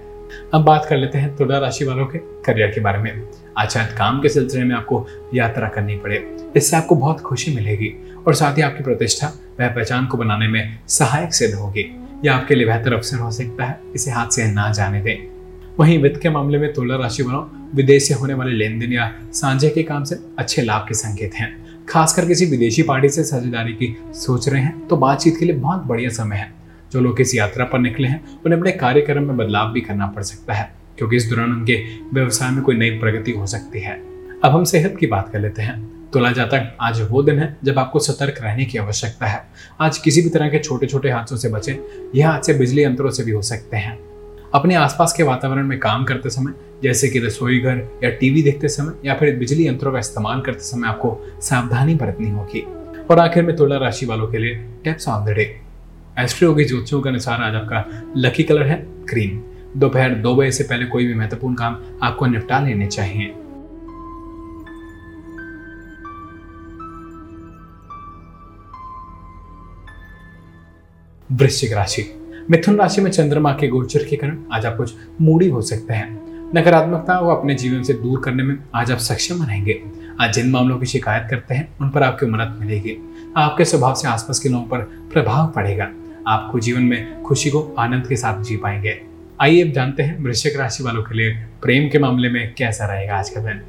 अब 0.54 0.64
बात 0.64 0.86
कर 0.90 0.96
लेते 0.96 1.18
हैं 1.18 1.36
तुला 1.36 1.58
राशि 1.58 1.84
वालों 1.84 2.06
के 2.06 2.18
करियर 2.18 2.68
के 2.68 2.80
बारे 2.80 2.98
में। 2.98 3.22
आज 3.58 3.70
शायद 3.70 3.88
काम 3.88 4.20
के 4.20 4.28
सिलसिले 4.28 4.64
में 4.64 4.74
आपको 4.76 5.06
यात्रा 5.34 5.68
करनी 5.68 5.96
पड़े। 5.96 6.36
इससे 6.56 6.76
आपको 6.76 6.94
बहुत 6.94 7.20
खुशी 7.20 7.54
मिलेगी 7.54 8.14
और 8.26 8.34
साथ 8.34 8.56
ही 8.56 8.62
आपकी 8.62 8.84
प्रतिष्ठा, 8.84 9.26
वह 9.60 9.68
पहचान 9.68 10.06
को 10.06 10.18
बनाने 10.18 10.48
में 10.48 10.78
सहायक 10.88 11.34
सिद्ध 11.34 11.54
होगी। 11.54 11.96
यह 12.24 12.34
आपके 12.34 12.54
लिए 12.54 12.66
बेहतर 12.66 12.94
अवसर 12.94 13.16
हो 13.16 13.30
सकता 13.30 13.64
है, 13.64 13.80
इसे 13.94 14.10
हाथ 14.10 14.26
से 14.26 14.52
ना 14.52 14.72
जाने 14.72 15.00
दें। 15.00 15.16
वहीं 15.80 16.02
वित्त 16.02 16.20
के 16.22 16.30
मामले 16.30 16.58
में 16.58 16.72
तुला 16.72 16.96
राशि 16.96 17.22
वालों, 17.22 17.44
विदेश 17.74 18.08
से 18.08 18.14
होने 18.14 18.34
वाले 18.34 18.52
लेन 18.52 18.78
देन 18.78 18.92
या 18.92 19.12
सांझे 19.32 19.70
के 19.70 19.82
काम 19.82 20.04
से 20.04 20.18
अच्छे 20.38 20.62
लाभ 20.62 20.86
के 20.88 20.94
संकेत 20.94 21.34
हैं। 21.34 21.86
खासकर 21.88 22.26
किसी 22.26 22.46
विदेशी 22.46 22.82
पार्टी 22.82 23.08
से 23.08 23.24
साझेदारी 23.24 23.72
की 23.72 23.96
सोच 24.14 24.48
रहे 24.48 24.62
हैं 24.62 24.86
तो 24.88 24.96
बातचीत 24.96 25.36
के 25.38 25.44
लिए 25.44 25.54
बहुत 25.54 25.82
बढ़िया 25.82 26.10
समय 26.10 26.36
है। 26.36 26.52
जो 26.92 27.00
लोग 27.00 27.20
इस 27.20 27.34
यात्रा 27.34 27.64
पर 27.64 27.78
निकले 27.78 28.08
हैं, 28.08 28.24
उन्हें 28.46 28.58
अपने 28.58 28.72
कार्यक्रम 28.72 29.22
में 29.22 29.36
बदलाव 29.36 29.72
भी 29.72 29.80
करना 29.80 30.06
पड़ 30.06 30.22
सकता 30.22 30.54
है। 30.54 30.77
क्योंकि 30.98 31.16
इस 31.16 31.30
दौरान 31.30 31.52
उनके 31.52 31.84
व्यवसाय 32.14 32.50
में 32.50 32.62
कोई 32.62 32.76
नई 32.76 32.90
प्रगति 32.90 33.32
हो 33.32 33.46
सकती 33.46 33.80
है। 33.80 34.02
अब 34.44 34.52
हम 34.52 34.64
सेहत 34.64 34.96
की 35.00 35.06
बात 35.06 35.28
कर 35.28 35.40
लेते 35.40 35.62
हैं। 35.62 35.98
तुला 36.12 36.32
जातक 36.32 36.76
आज 36.80 37.08
वो 37.10 37.22
दिन 37.22 37.38
है 37.38 37.56
जब 37.64 37.78
आपको 37.78 37.98
सतर्क 37.98 38.34
रहने 38.42 38.64
की 38.64 38.78
आवश्यकता 38.78 39.26
है। 39.26 39.46
आज 39.80 39.98
किसी 39.98 40.22
भी 40.22 40.28
तरह 40.28 40.48
के 40.48 40.58
छोटे 40.58 40.86
छोटे 40.86 41.10
हादसों 41.10 41.36
से 41.36 41.48
बचें। 41.48 41.74
यह 42.14 42.30
हादसे 42.30 42.54
बिजली 42.54 42.84
यंत्रों 42.84 43.10
से 43.10 43.24
भी 43.24 43.30
हो 43.30 43.42
सकते 43.42 43.76
हैं। 43.76 43.98
अपने 44.54 44.74
आसपास 44.74 45.12
के 45.12 45.22
वातावरण 45.22 45.66
में 45.66 45.78
काम 45.78 46.04
करते 46.04 46.30
समय, 46.30 46.52
जैसे 46.82 47.08
कि 47.08 47.18
रसोई 47.18 47.58
घर 47.58 48.00
या 48.04 48.10
टीवी 48.10 48.42
देखते 48.42 48.68
समय 48.68 48.92
या 49.04 49.14
फिर 49.14 49.36
बिजली 49.36 49.66
यंत्रों 49.66 49.92
का 49.92 49.98
इस्तेमाल 49.98 50.40
करते 50.40 50.60
समय 50.60 50.88
आपको 50.88 51.38
सावधानी 51.42 51.94
बरतनी 51.94 52.30
होगी। 52.30 52.66
और 53.10 53.18
आखिर 53.18 53.42
में 53.42 53.56
तुला 53.56 53.76
राशि 53.76 54.06
वालों 54.06 54.26
के 54.26 54.38
लिए 54.38 54.54
tips 54.84 55.08
of 55.08 55.30
the 55.30 55.32
day. 55.32 55.60
Astro 56.18 56.54
की 56.54 56.64
ज्योतिषों 56.64 57.00
के 57.00 57.08
अनुसार 57.08 57.42
आज 57.42 57.54
आपका 57.54 58.02
लकी 58.16 58.42
कलर 58.42 58.62
है, 58.62 58.86
ग्रीन। 59.04 59.44
दोपहर 59.78 60.14
दो 60.14 60.36
बजे 60.36 60.52
से 60.52 60.64
पहले 60.64 60.86
कोई 60.86 61.06
भी 61.06 61.14
महत्वपूर्ण 61.14 61.54
काम 61.54 61.76
आपको 62.02 62.26
निपटा 62.26 62.60
लेने 62.60 62.86
चाहिए। 62.86 63.34
वृश्चिक 71.32 71.72
राशि। 71.72 72.14
मिथुन 72.50 72.76
राशि 72.76 73.00
में 73.00 73.10
चंद्रमा 73.10 73.52
के 73.52 73.68
गोचर 73.68 74.04
के 74.04 74.16
कारण 74.16 74.38
आज 74.52 74.66
आप 74.66 74.76
कुछ 74.76 74.94
मूडी 75.20 75.48
हो 75.48 75.62
सकते 75.62 75.94
हैं। 75.94 76.20
नकारात्मकता 76.54 77.20
को 77.20 77.28
अपने 77.28 77.54
जीवन 77.54 77.82
से 77.82 77.92
दूर 77.92 78.20
करने 78.20 78.42
में 78.42 78.58
आज 78.74 78.92
आप 78.92 78.98
सक्षम 78.98 79.42
रहेंगे। 79.42 79.82
आज 80.20 80.34
जिन 80.34 80.50
मामलों 80.50 80.78
की 80.78 80.86
शिकायत 80.86 81.26
करते 81.30 81.54
हैं, 81.54 81.78
उन 81.80 81.90
पर 81.90 82.02
आपकी 82.02 82.26
मदद 82.26 82.56
मिलेगी। 82.60 83.14
आपके 83.36 83.64
स्वभाव 83.64 83.94
से 83.94 84.08
आसपास 84.08 84.38
के 84.38 84.48
लोगों 84.48 84.66
पर 84.66 84.78
प्रभाव 85.12 85.46
पड़ेगा। 85.46 85.90
आपको 86.26 86.58
जीवन 86.58 86.82
में 86.82 87.22
खुशी 87.22 87.50
को 87.50 87.74
आनंद 87.78 88.06
के 88.06 88.16
साथ 88.16 88.42
जी 88.42 88.56
पाएँगे। 88.56 89.07
आइए 89.40 89.62
अब 89.62 89.72
जानते 89.72 90.02
हैं 90.02 90.24
वृश्चिक 90.24 90.56
राशि 90.56 90.82
वालों 90.84 91.02
के 91.02 91.14
लिए 91.14 91.34
प्रेम 91.62 91.88
के 91.88 91.98
मामले 91.98 92.28
में 92.28 92.54
कैसा 92.54 92.86
रहेगा 92.86 93.16
आज 93.16 93.30
का 93.30 93.40
दिन। 93.40 93.60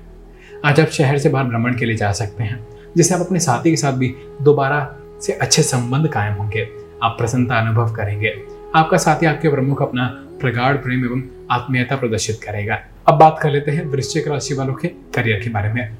आज 0.65 0.79
आप 0.79 0.87
शहर 0.87 1.17
से 1.17 1.29
बाहर 1.29 1.45
भ्रमण 1.45 1.77
के 1.77 1.85
लिए 1.85 1.95
जा 1.95 2.11
सकते 2.11 2.43
हैं, 2.43 2.67
जिससे 2.97 3.15
आप 3.15 3.21
अपने 3.21 3.39
साथी 3.39 3.69
के 3.69 3.75
साथ 3.75 3.93
भी 3.93 4.13
दोबारा 4.41 4.95
से 5.21 5.33
अच्छे 5.33 5.63
संबंध 5.63 6.07
कायम 6.07 6.33
होंगे। 6.33 6.67
आप 7.03 7.15
प्रसन्नता 7.17 7.55
अनुभव 7.55 7.93
करेंगे। 7.93 8.33
आपका 8.75 8.97
साथी 8.97 9.25
आपके 9.25 9.49
प्रमुख 9.49 9.81
अपना 9.81 10.07
प्रगाढ़ 10.41 10.75
प्रेम 10.75 11.05
एवं 11.05 11.23
आत्मीयता 11.51 11.95
प्रदर्शित 11.95 12.39
करेगा। 12.43 12.79
अब 13.07 13.19
बात 13.19 13.39
कर 13.41 13.51
लेते 13.51 13.71
हैं 13.71 13.85
वृश्चिक 13.85 14.27
राशि 14.27 14.53
वालों 14.53 14.73
के 14.73 14.87
करियर 14.87 15.39
के 15.39 15.49
बारे 15.49 15.73
में। 15.73 15.97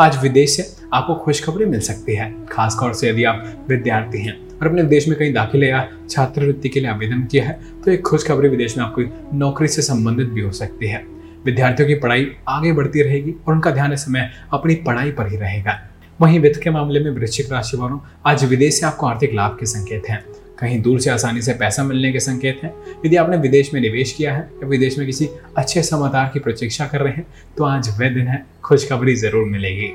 आज 0.00 0.22
विदेश 0.22 0.56
से 0.56 0.86
आपको 0.94 1.14
खुशखबरी 1.14 1.64
मिल 1.64 1.80
सकती 1.80 2.14
है, 2.14 2.34
खासतौर 2.46 2.94
से 2.94 3.10
यदि 3.10 3.24
आप 3.24 3.66
विद्यार्थी 3.68 4.22
हैं। 4.22 4.47
और 4.60 4.66
अपने 4.66 4.82
देश 4.84 5.08
में 5.08 5.18
कहीं 5.18 5.32
दाखिले 5.32 5.68
या 5.68 5.86
छात्रवृत्ति 6.10 6.68
के 6.68 6.80
लिए 6.80 6.90
आवेदन 6.90 7.22
किया 7.22 7.44
है 7.44 7.58
तो 7.84 7.90
एक 7.90 8.02
खुशखबरी 8.02 8.48
विदेश 8.48 8.76
में 8.78 8.84
आपको 8.84 9.02
नौकरी 9.38 9.68
से 9.68 9.82
संबंधित 9.82 10.28
भी 10.28 10.40
हो 10.40 10.52
सकती 10.52 10.88
है। 10.88 11.04
विद्यार्थियों 11.44 11.88
की 11.88 11.94
पढ़ाई 11.94 12.26
आगे 12.48 12.72
बढ़ती 12.72 13.02
रहेगी 13.02 13.34
और 13.46 13.54
उनका 13.54 13.70
ध्यान 13.70 13.92
इस 13.92 14.04
समय 14.04 14.30
अपनी 14.52 14.74
पढ़ाई 14.86 15.10
पर 15.10 15.30
ही 15.30 15.36
रहेगा। 15.36 15.78
वहीं 16.20 16.38
वित्त 16.40 16.60
के 16.62 16.70
मामले 16.70 17.00
में 17.00 17.10
वृश्चिक 17.10 17.52
राशि 17.52 17.76
वालों 17.76 17.98
आज 18.26 18.44
विदेश 18.44 18.80
से 18.80 18.86
आपको 18.86 19.06
आर्थिक 19.06 19.34
लाभ 19.34 19.56
के 19.60 19.66
संकेत 19.66 20.08
हैं। 20.08 20.24
कहीं 20.58 20.80
दूर 20.82 21.00
से 21.00 21.10
आसानी 21.10 21.42
से 21.42 21.52
पैसा 21.54 21.82
मिलने 21.82 22.10
के 22.12 22.20
संकेत 22.20 22.60
हैं। 22.62 22.72
यदि 23.06 23.16
आपने 23.16 23.36
विदेश 23.36 23.72
में 23.74 23.80
निवेश 23.80 24.12
किया 24.12 24.34
है, 24.34 24.40
या 24.40 24.68
विदेश 24.68 24.98
में 24.98 25.06
किसी 25.06 25.28
अच्छे 25.56 25.82
समाचार 25.82 26.30
की 26.32 26.38
प्रतीक्षा 26.38 26.86
कर 26.86 27.00
रहे 27.00 27.12
हैं 27.12 27.26
तो 27.58 27.64
आज 27.64 27.88
वह 27.90 28.08
दिन 28.08 28.26
है, 28.26 28.44
खुशखबरी 28.64 29.14
ज़रूर 29.16 29.46
मिलेगी। 29.46 29.88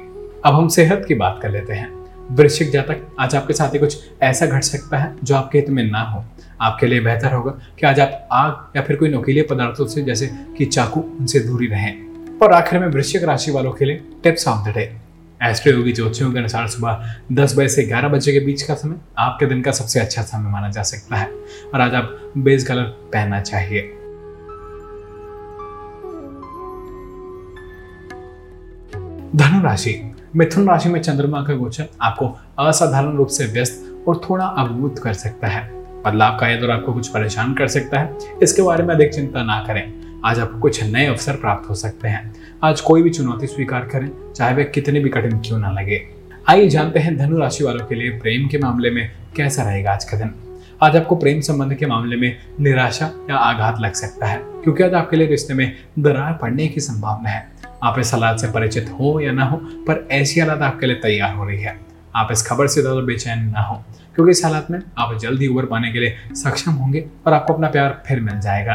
अब 0.45 0.54
हम 0.54 0.67
सेहत 0.69 1.06
की 1.08 1.15
बात 1.15 1.39
कर 1.41 1.52
लेते 1.52 1.73
हैं। 1.73 2.03
वृश्चिक 2.32 2.72
जातक, 2.72 3.16
आज 3.20 3.36
आपके 3.36 3.54
साथ 3.54 3.74
ही 3.74 3.80
कुछ 3.80 4.12
ऐसा 4.22 4.46
घट 4.46 4.64
सकता 4.64 4.98
है 4.98 5.16
जो 5.24 5.36
आपके 5.36 5.58
हित 5.58 5.70
में 5.70 5.92
ना 5.92 6.02
हो। 6.02 6.26
आपके 6.62 6.88
लिए 6.88 7.00
बेहतर 7.00 7.34
होगा 7.34 7.52
कि 7.52 7.86
आज 7.86 8.00
आप 8.00 8.30
आग 8.32 8.78
या 8.78 8.82
फिर 8.82 8.96
कोई 8.96 9.10
नोकीले 9.10 9.42
पदार्थों 9.42 9.86
से, 9.86 10.02
जैसे 10.02 10.28
कि 10.58 10.66
चाकू, 10.66 11.00
उनसे 11.20 11.40
दूरी 11.40 11.68
रहें। 11.68 11.96
और 12.44 12.54
आखिर 12.54 12.80
में 12.80 12.88
वृश्चिक 12.88 13.24
राशि 13.24 13.52
वालों 13.52 13.72
के 13.72 13.86
लिए 13.86 14.04
tips 14.24 14.48
of 14.48 14.70
the. 14.70 14.74
Day 14.74 14.98
AstroYogi 15.74 15.94
ज्योतिषियों 15.94 16.32
के 16.32 16.40
अनुसार 16.40 16.68
सुबह 16.68 17.16
10 17.32 17.58
बजे 17.58 17.68
से 17.68 17.84
11 17.84 18.08
बजे 18.08 18.32
के 18.32 18.40
बीच 18.40 18.62
का 18.62 18.76
समय 18.76 18.96
आपके 19.18 19.46
दिन 19.46 19.62
का 19.62 19.72
सबसे 19.72 20.00
अच्छा 20.00 20.22
समय 20.22 20.50
माना 20.50 20.70
जा 20.70 20.84
सकता 20.84 21.16
है। 21.16 21.28
और 21.74 21.82
आज 21.82 21.96
आप 21.96 22.34
बेस 22.38 22.68
कलर 22.68 22.84
पहनना 22.84 23.42
चाहिए। 23.42 23.82
धनु 29.36 29.64
राशि। 29.64 30.12
मिथुन 30.36 30.67
राशि 30.69 30.89
में 30.89 31.02
चंद्रमा 31.02 31.41
का 31.41 31.54
गोचर 31.54 31.88
आपको 32.02 32.28
असाधारण 32.60 33.17
रूप 33.17 33.28
से 33.28 33.46
व्यस्त 33.46 34.06
और 34.08 34.22
थोड़ा 34.30 34.46
अवभूत 34.46 35.00
कर 35.00 35.13
सकता 35.13 35.48
है। 35.48 35.62
बदलाव 36.04 36.38
का 36.39 36.48
यह 36.48 36.62
दौर 36.62 36.72
आपको 36.72 36.93
कुछ 36.93 37.08
परेशान 37.08 37.54
कर 37.54 37.67
सकता 37.67 38.00
है। 38.00 38.17
इसके 38.43 38.62
बारे 38.62 38.84
में 38.84 38.96
अधिक 38.96 39.13
चिंता 39.13 39.43
ना 39.43 39.63
करें। 39.67 40.22
आज 40.26 40.39
आपको 40.39 40.60
कुछ 40.60 40.84
नए 40.84 41.06
अवसर 41.06 41.34
प्राप्त 41.34 41.69
हो 41.69 41.76
सकते 41.76 42.08
हैं। 42.08 42.36
आज 42.63 42.82
कोई 42.82 43.04
भी 43.04 43.10
चुनौती 43.10 43.48
स्वीकार 43.48 43.82
करें, 43.82 44.10
चाहे 44.36 44.56
वह 44.56 44.63
कितनी 44.63 45.00
भी 45.00 45.10
कठिन 45.10 45.38
क्यों 45.38 45.60
ना 45.60 45.72
लगे। 45.72 46.02
आइए 46.50 46.67
जानते 46.69 47.00
हैं 47.00 47.17
धनु 47.17 47.38
राशि 47.38 47.63
वालों 47.63 47.86
के 47.86 47.96
लिए 47.96 48.10
प्रेम 48.10 48.48
के 48.48 48.58
मामले 48.58 48.91
में 48.91 49.12
कैसा 49.36 49.63
रहेगा 49.63 49.91
आज 49.91 50.06
का 50.06 50.17
दिन। 50.17 50.34
आज 50.84 50.98
आपको 50.98 51.15
प्रेम 51.15 51.41
संबंध 51.41 51.74
के 51.74 51.86
मामले 51.86 52.15
में 52.15 52.38
निराशा 52.60 53.12
या 53.30 53.36
आघात 53.36 53.80
लग 53.80 53.93
सकता 53.93 54.26
है, 54.26 54.39
क्योंकि 54.41 54.84
आज 54.84 54.93
आपके 54.93 55.17
लिए 55.17 55.28
रिश्ते 55.28 55.54
में 55.54 55.74
दरार 56.00 56.38
पड़ने 56.41 56.67
की 56.67 56.80
संभावना 56.80 57.30
है। 57.30 57.53
आप 57.84 58.00
इस 58.00 58.13
हालात 58.13 58.39
से 58.39 58.48
परिचित 58.52 58.89
हो 59.00 59.19
या 59.19 59.32
ना 59.32 59.46
हो, 59.46 59.58
पर 59.58 60.08
ऐसी 60.12 60.39
हालात 60.39 60.62
आपके 60.62 60.86
लिए 60.86 60.96
तैयार 60.98 61.34
हो 61.36 61.46
रही 61.46 61.62
है। 61.62 61.80
आप 62.15 62.32
इस 62.32 62.46
खबर 62.48 62.67
से 62.67 62.82
ज़्यादा 62.82 63.02
बेचैन 63.02 63.43
ना 63.46 63.62
हो, 63.62 63.76
क्योंकि 64.15 64.32
इस 64.32 64.43
हालात 64.46 64.67
में 64.72 64.80
आप 64.98 65.17
जल्दी 65.22 65.48
उबर 65.48 65.65
पाने 65.65 65.91
के 65.91 66.00
लिए 66.00 66.15
सक्षम 66.36 66.72
होंगे 66.72 67.06
और 67.28 67.34
आपको 67.34 67.54
अपना 67.54 67.69
प्यार 67.69 68.02
फिर 68.08 68.19
मिल 68.22 68.39
जाएगा। 68.39 68.74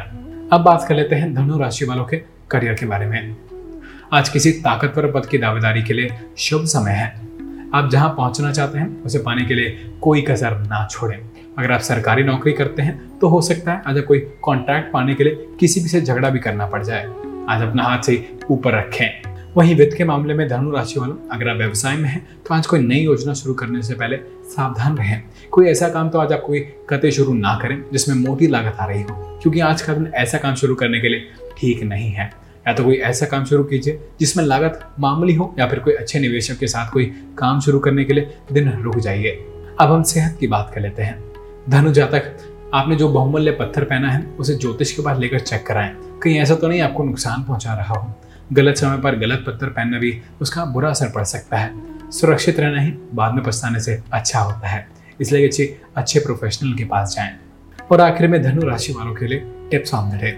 अब 0.53 0.61
बात 0.61 0.85
कर 0.89 0.95
लेते 0.95 1.17
हैं 1.17 1.33
धनु 1.35 1.59
राशि 1.59 1.85
वालों 1.85 2.05
के 2.05 2.17
करियर 2.51 2.75
के 2.75 2.87
बारे 2.87 3.07
में। 3.07 3.37
आज 4.13 4.29
किसी 4.29 4.53
ताकतवर 4.61 5.11
पद 5.13 5.27
की 5.27 5.39
दावेदारी 5.39 5.83
के 5.83 5.95
लिए 5.95 6.19
शुभ 6.39 6.65
समय 6.67 6.93
है। 6.93 7.07
आप 7.75 7.89
जहाँ 7.91 8.09
पहुँचना 8.09 8.53
चाहते 8.53 8.79
हैं, 8.79 9.03
उसे 9.03 9.19
पाने 9.19 9.45
के 9.45 9.55
लिए 9.55 9.91
कोई 10.03 10.23
कसर 10.23 10.59
ना 10.61 10.87
छोड़ें। 10.91 11.19
अगर 11.59 11.73
आप 11.73 11.81
सरकारी 11.83 12.23
नौकरी 12.25 12.53
करते 12.53 12.83
हैं 12.83 13.19
तो 13.19 13.29
हो 13.29 13.41
सकता 13.43 13.73
है 13.73 13.83
आज 13.87 14.01
कोई 14.03 14.19
कॉन्ट्रैक्ट 14.43 14.93
पाने 14.93 15.15
के 15.15 15.25
लिए 15.25 15.47
किसी 15.61 15.81
भी 15.81 15.89
से 15.89 16.01
झगड़ा 16.01 16.31
भी 16.31 16.39
करना 16.39 16.67
पड़ 16.67 16.83
जाए। 16.83 17.07
आज 17.49 17.63
अपना 17.63 17.83
हाथ 17.83 17.99
से 17.99 18.29
ऊपर 18.51 18.73
रखें। 18.73 19.29
वहीं 19.57 19.75
वित्त 19.75 19.97
के 19.97 20.05
मामले 20.05 20.35
में 20.35 20.47
धनु 20.49 20.71
राशि 20.71 20.99
वालों, 21.01 21.15
अगर 21.33 21.49
आप 21.49 21.57
व्यवसाय 21.57 21.97
में 21.97 22.09
हैं 22.09 22.27
तो 22.47 22.55
आज 22.55 22.67
कोई 22.67 22.81
नई 22.81 22.99
योजना 22.99 23.35
शुरू 23.35 23.55
करने 23.55 23.83
से 23.83 23.95
पहले 23.95 24.17
सावधान 24.47 24.97
रहें। 24.97 25.23
कोई 25.51 25.67
ऐसा 25.67 25.89
काम 25.89 26.09
तो 26.09 26.19
आज 26.19 26.33
आप 26.33 26.43
कोई 26.47 26.61
कते 26.91 27.11
शुरू 27.11 27.35
ना 27.35 27.55
करें, 27.63 27.83
जिसमें 27.93 28.15
मोटी 28.17 28.47
लागत 28.47 28.77
आ 28.81 28.85
रही 28.85 29.03
हो, 29.03 29.39
क्योंकि 29.43 29.61
आज 29.61 29.83
का 29.83 29.95
दिन 29.95 30.07
ऐसा 30.15 30.39
काम 30.39 30.55
शुरू 30.55 30.75
करने 30.75 31.01
के 31.01 31.09
लिए 31.09 31.29
ठीक 31.59 31.83
नहीं 31.83 32.11
है। 32.11 32.31
या 32.69 32.75
तो 32.75 32.85
कोई 32.85 32.97
ऐसा 32.97 33.27
काम 33.27 33.45
शुरू 33.45 33.65
कीजिए, 33.65 33.99
जिसमें 34.21 34.45
लागत 34.45 34.89
मामूली 35.01 35.35
हो, 35.35 35.55
या 35.59 35.67
फिर 35.67 35.79
कोई 35.79 35.93
अच्छे 35.93 36.19
निवेशक 36.19 36.59
के 36.59 36.67
साथ 36.67 36.91
कोई 36.91 37.05
काम 37.39 37.61
शुरू 37.61 37.79
करने 37.79 38.05
के 38.05 38.13
लिए 38.13 38.35
दिन 38.53 38.71
रुक 38.73 38.99
जाइए। 38.99 39.31
अब 39.81 39.93
हम 39.93 40.03
सेहत 40.03 40.37
की 40.41 40.47
बात 40.47 40.71
कर 40.75 40.81
लेते 40.81 41.03
हैं। 41.03 41.19
धनु 41.69 41.93
जातक, 41.93 42.37
आपने 42.75 42.97
जो 42.97 43.09
बहुमूल्य 43.09 43.51
पत्थर 43.51 43.85
पहना 43.85 44.11
है, 44.11 44.23
उसे 44.39 44.55
ज्योतिष 44.55 44.93
के 44.93 45.03
पास 45.03 45.19
लेकर 45.19 45.39
चेक 45.39 45.67
कराएँ। 45.67 45.97
कहीं 46.23 46.39
ऐसा 46.39 46.55
तो 46.55 46.69
नहीं 46.69 46.81
आपको 46.81 47.05
नुकसान 47.05 47.43
पहुँचा 47.43 47.75
रहा 47.75 47.95
हो। 47.95 48.15
गलत 48.53 48.77
समय 48.77 48.99
पर 48.99 49.17
गलत 49.17 49.45
पत्थर 49.47 49.67
पहनना 49.67 49.99
भी 49.99 50.21
उसका 50.41 50.65
बुरा 50.65 50.91
असर 50.91 51.09
पड़ 51.09 51.25
सकता 51.25 51.57
है। 51.57 51.71
सुरक्षित 52.11 52.61
रहना 52.61 52.81
ही 52.81 52.91
बाद 53.15 53.35
में 53.35 53.43
पछताने 53.45 53.81
से 53.81 54.03
अच्छा 54.13 54.41
होता 54.41 54.69
है। 54.69 54.89
इसलिए 55.21 55.47
अच्छे 55.47 55.81
अच्छे 55.97 56.21
प्रोफेशनल 56.21 56.75
के 56.75 56.85
पास 56.85 57.15
जाएँ। 57.17 57.37
और 57.93 58.01
आखिर 58.01 58.29
में 58.29 58.43
धनु 58.43 58.63
राशि 58.63 58.93
वालों 58.93 59.15
के 59.15 59.27
लिए 59.27 59.47
टिप्स 59.71 59.95
ऑन 59.95 60.11
द 60.11 60.35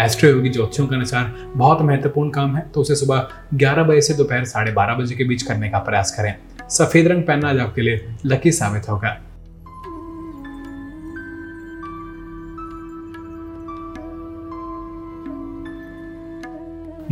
एस्ट्रो 0.00 0.30
योगी 0.30 0.48
ज्योतिषों 0.48 0.86
के 0.86 0.94
अनुसार 0.94 1.34
बहुत 1.56 1.82
महत्वपूर्ण 1.82 2.30
काम 2.30 2.56
है 2.56 2.62
तो 2.74 2.80
उसे 2.80 2.94
सुबह 2.94 3.28
11 3.54 3.82
बजे 3.82 4.00
से 4.00 4.14
दोपहर 4.14 4.44
साढ़े 4.44 4.72
बारह 4.72 4.94
बजे 4.94 5.14
के 5.14 5.24
बीच 5.24 5.42
करने 5.42 5.68
का 5.68 5.78
प्रयास 5.78 6.10
करें। 6.10 6.34
सफ़ेद 6.70 7.06
रंग 7.06 7.22
पहनना 7.22 7.48
आज 7.48 7.58
आपके 7.58 7.82
लिए 7.82 8.06
लकी 8.26 8.52
साबित 8.52 8.88
होगा। 8.88 9.16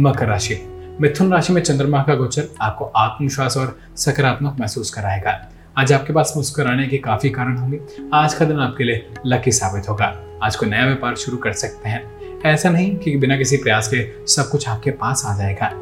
मकर 0.02 0.26
राशि। 0.26 0.68
मिथुन 1.00 1.32
राशि 1.32 1.52
में 1.52 1.62
चंद्रमा 1.62 2.02
का 2.02 2.14
गोचर 2.14 2.44
आपको 2.60 2.84
आत्मविश्वास 2.84 3.56
और 3.56 3.78
सकारात्मक 3.96 4.56
महसूस 4.60 4.90
कराएगा। 4.90 5.50
आज 5.78 5.92
आपके 5.92 6.12
पास 6.12 6.32
मुस्कुराने 6.36 6.88
के 6.88 6.98
काफ़ी 6.98 7.30
कारण 7.30 7.56
होंगे। 7.56 7.80
आज 8.14 8.34
का 8.34 8.44
दिन 8.44 8.58
आपके 8.58 8.84
लिए 8.84 9.06
लकी 9.26 9.52
साबित 9.52 9.88
होगा। 9.88 10.38
आज 10.42 10.56
कोई 10.56 10.68
नया 10.68 10.84
व्यापार 10.84 11.16
शुरू 11.16 11.36
कर 11.36 11.52
सकते 11.52 11.88
हैं। 11.88 12.02
ऐसा 12.46 12.70
नहीं 12.70 12.96
कि 12.96 13.16
बिना 13.16 13.36
किसी 13.36 13.56
प्रयास 13.56 13.88
के 13.94 14.26
सब 14.26 14.48
कुछ 14.50 14.68
आपके 14.68 14.90
पास 14.90 15.22
आ 15.26 15.36
जाएगा। 15.36 15.72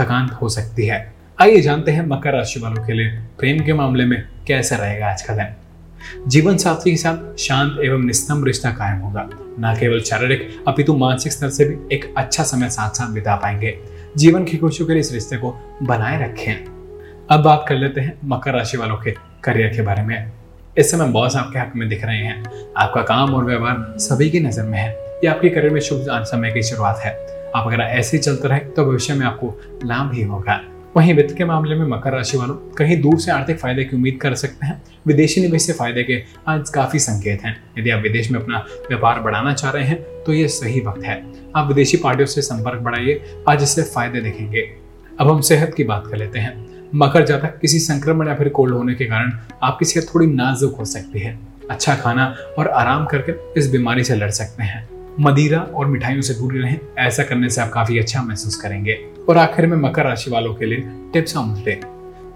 थकान 0.00 0.28
हो 0.28 0.48
सकती 0.48 0.86
है। 0.86 1.14
आइए 1.42 1.60
जानते 1.60 1.92
हैं 1.92 2.06
मकर 2.06 2.32
राशि 2.32 2.60
वालों 2.60 2.84
के 2.86 2.92
लिए 2.92 3.08
प्रेम 3.38 3.64
के 3.64 3.72
मामले 3.72 4.04
में 4.04 4.28
कैसा 4.46 4.76
रहेगा 4.76 5.10
आज 5.10 5.22
का 5.22 5.34
दिन। 5.34 5.67
जीवन 6.26 6.56
साथी 6.56 6.90
के 6.90 6.96
साथ 6.96 7.36
शांत 7.38 7.78
एवं 7.84 8.04
निस्तंभ 8.04 8.44
रिश्ता 8.44 8.70
कायम 8.70 8.98
होगा। 8.98 9.28
न 9.60 9.74
केवल 9.80 10.00
शारीरिक, 10.00 10.48
अपितु 10.68 10.96
मानसिक 10.96 11.32
स्तर 11.32 11.50
से 11.50 11.64
भी 11.64 11.94
एक 11.96 12.12
अच्छा 12.16 12.42
समय 12.42 12.70
साथ 12.70 12.90
साथ 12.90 13.12
बिता 13.12 13.36
पाएँगे। 13.36 13.78
जीवन 14.16 14.44
की 14.44 14.56
खुशियों 14.56 14.86
के 14.86 14.92
लिए 14.92 15.00
इस 15.00 15.12
रिश्ते 15.12 15.36
को 15.36 15.50
बनाए 15.82 16.22
रखें। 16.22 16.54
अब 17.30 17.42
बात 17.42 17.64
कर 17.68 17.74
लेते 17.74 18.00
हैं 18.00 18.18
मकर 18.24 18.54
राशि 18.54 18.76
वालों 18.76 18.96
के 18.96 19.10
करियर 19.44 19.68
के 19.68 19.82
बारे 19.82 20.02
में। 20.02 20.32
इस 20.78 20.90
समय 20.90 21.08
बॉस 21.08 21.36
आपके 21.36 21.58
हक 21.58 21.72
में 21.76 21.88
दिख 21.88 22.04
रहे 22.04 22.16
हैं। 22.16 22.42
आपका 22.76 23.02
काम 23.02 23.34
और 23.34 23.44
व्यवहार 23.44 23.94
सभी 23.98 24.30
की 24.30 24.40
नज़र 24.40 24.62
में 24.62 24.78
है। 24.78 24.90
ये 24.92 25.26
आपके 25.26 25.48
करियर 25.48 25.72
में 25.72 25.80
शुभ 25.80 26.06
समय 26.08 26.52
की 26.52 26.62
शुरुआत 26.62 26.98
है। 26.98 27.12
आप 27.56 27.66
अगर 27.66 27.80
ऐसे 27.80 28.16
ही 28.16 28.22
चलते 28.22 28.48
रहे 28.48 28.58
तो 28.58 28.84
भविष्य 28.84 29.14
में 29.14 29.26
आपको 29.26 29.54
लाभ 29.84 30.12
ही 30.12 30.22
होगा। 30.22 30.60
वहीं 30.98 31.12
वित्त 31.14 31.34
के 31.36 31.44
मामले 31.44 31.74
में 31.74 31.84
मकर 31.86 32.12
राशि 32.12 32.36
वालों 32.38 32.54
कहीं 32.76 33.00
दूर 33.00 33.18
से 33.20 33.30
आर्थिक 33.32 33.58
फ़ायदे 33.58 33.82
की 33.84 33.96
उम्मीद 33.96 34.18
कर 34.22 34.34
सकते 34.34 34.66
हैं। 34.66 34.80
विदेशी 35.06 35.40
निवेश 35.40 35.62
से 35.62 35.72
फ़ायदे 35.72 36.02
के 36.04 36.16
आज 36.48 36.70
काफ़ी 36.70 36.98
संकेत 36.98 37.42
हैं। 37.44 37.54
यदि 37.78 37.90
आप 37.90 38.00
विदेश 38.02 38.30
में 38.30 38.38
अपना 38.40 38.58
व्यापार 38.88 39.20
बढ़ाना 39.20 39.52
चाह 39.52 39.70
रहे 39.70 39.84
हैं 39.84 39.98
तो 40.24 40.32
ये 40.32 40.48
सही 40.48 40.80
वक्त 40.80 41.04
है। 41.04 41.22
आप 41.56 41.68
विदेशी 41.68 41.96
पार्टियों 41.96 42.26
से 42.26 42.42
संपर्क 42.42 42.80
बढ़ाइए, 42.80 43.20
आज 43.48 43.62
इससे 43.62 43.82
फ़ायदे 43.84 44.20
दिखेंगे। 44.20 44.68
अब 45.20 45.30
हम 45.30 45.40
सेहत 45.40 45.74
की 45.76 45.84
बात 45.84 46.06
कर 46.06 46.16
लेते 46.16 46.38
हैं। 46.38 46.90
मकर 46.94 47.24
जातक 47.26 47.58
किसी 47.60 47.78
संक्रमण 47.78 48.28
या 48.28 48.34
फिर 48.34 48.48
कोल्ड 48.48 48.74
होने 48.74 48.94
के 48.94 49.04
कारण 49.04 49.32
आपकी 49.62 49.84
सेहत 49.84 50.06
थोड़ी 50.14 50.26
नाजुक 50.26 50.76
हो 50.78 50.84
सकती 50.84 51.20
है। 51.20 51.38
अच्छा 51.70 51.94
खाना 51.94 52.34
और 52.58 52.68
आराम 52.70 53.04
करके 53.06 53.32
इस 53.60 53.70
बीमारी 53.70 54.04
से 54.04 54.16
लड़ 54.16 54.30
सकते 54.30 54.62
हैं। 54.62 54.88
मदिरा 55.20 55.60
और 55.60 55.86
मिठाइयों 55.86 56.22
से 56.22 56.34
दूर 56.34 56.52
रहें, 56.54 56.78
ऐसा 56.98 57.22
करने 57.22 57.48
से 57.48 57.60
आप 57.60 57.70
काफ़ी 57.70 57.98
अच्छा 57.98 58.22
महसूस 58.22 58.56
करेंगे। 58.56 58.98
और 59.28 59.38
आखिर 59.38 59.66
में 59.66 59.76
मकर 59.76 60.04
राशि 60.04 60.30
वालों 60.30 60.54
के 60.54 60.66
लिए 60.66 60.84
टिप्स 61.12 61.36
हम 61.36 61.52
उल्टे 61.54 61.80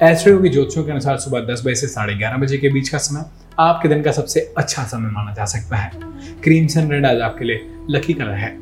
एस्ट्रो 0.03 0.39
की 0.39 0.49
ज्योतिषों 0.49 0.85
के 0.85 0.91
अनुसार 0.91 1.17
सुबह 1.17 1.41
दस 1.41 1.63
बजे 1.65 1.75
से 1.75 1.87
साढ़े 1.87 2.15
ग्यारह 2.15 2.37
बजे 2.37 2.59
के 2.59 2.69
बीच 2.69 2.89
का 2.89 2.99
समय 2.99 3.25
आपके 3.59 3.89
दिन 3.89 4.03
का 4.03 4.13
सबसे 4.13 4.55
अच्छा 4.59 4.83
समय 4.83 5.11
माना 5.11 5.35
जा 5.35 5.45
सकता 5.45 5.77
है। 5.77 5.91
क्रीम 6.43 6.67
सन 6.67 6.91
रेड 6.91 7.07
आज 7.07 7.21
आपके 7.21 7.45
लिए 7.45 7.75
लकी 7.91 8.13
कलर 8.13 8.31
है। 8.31 8.59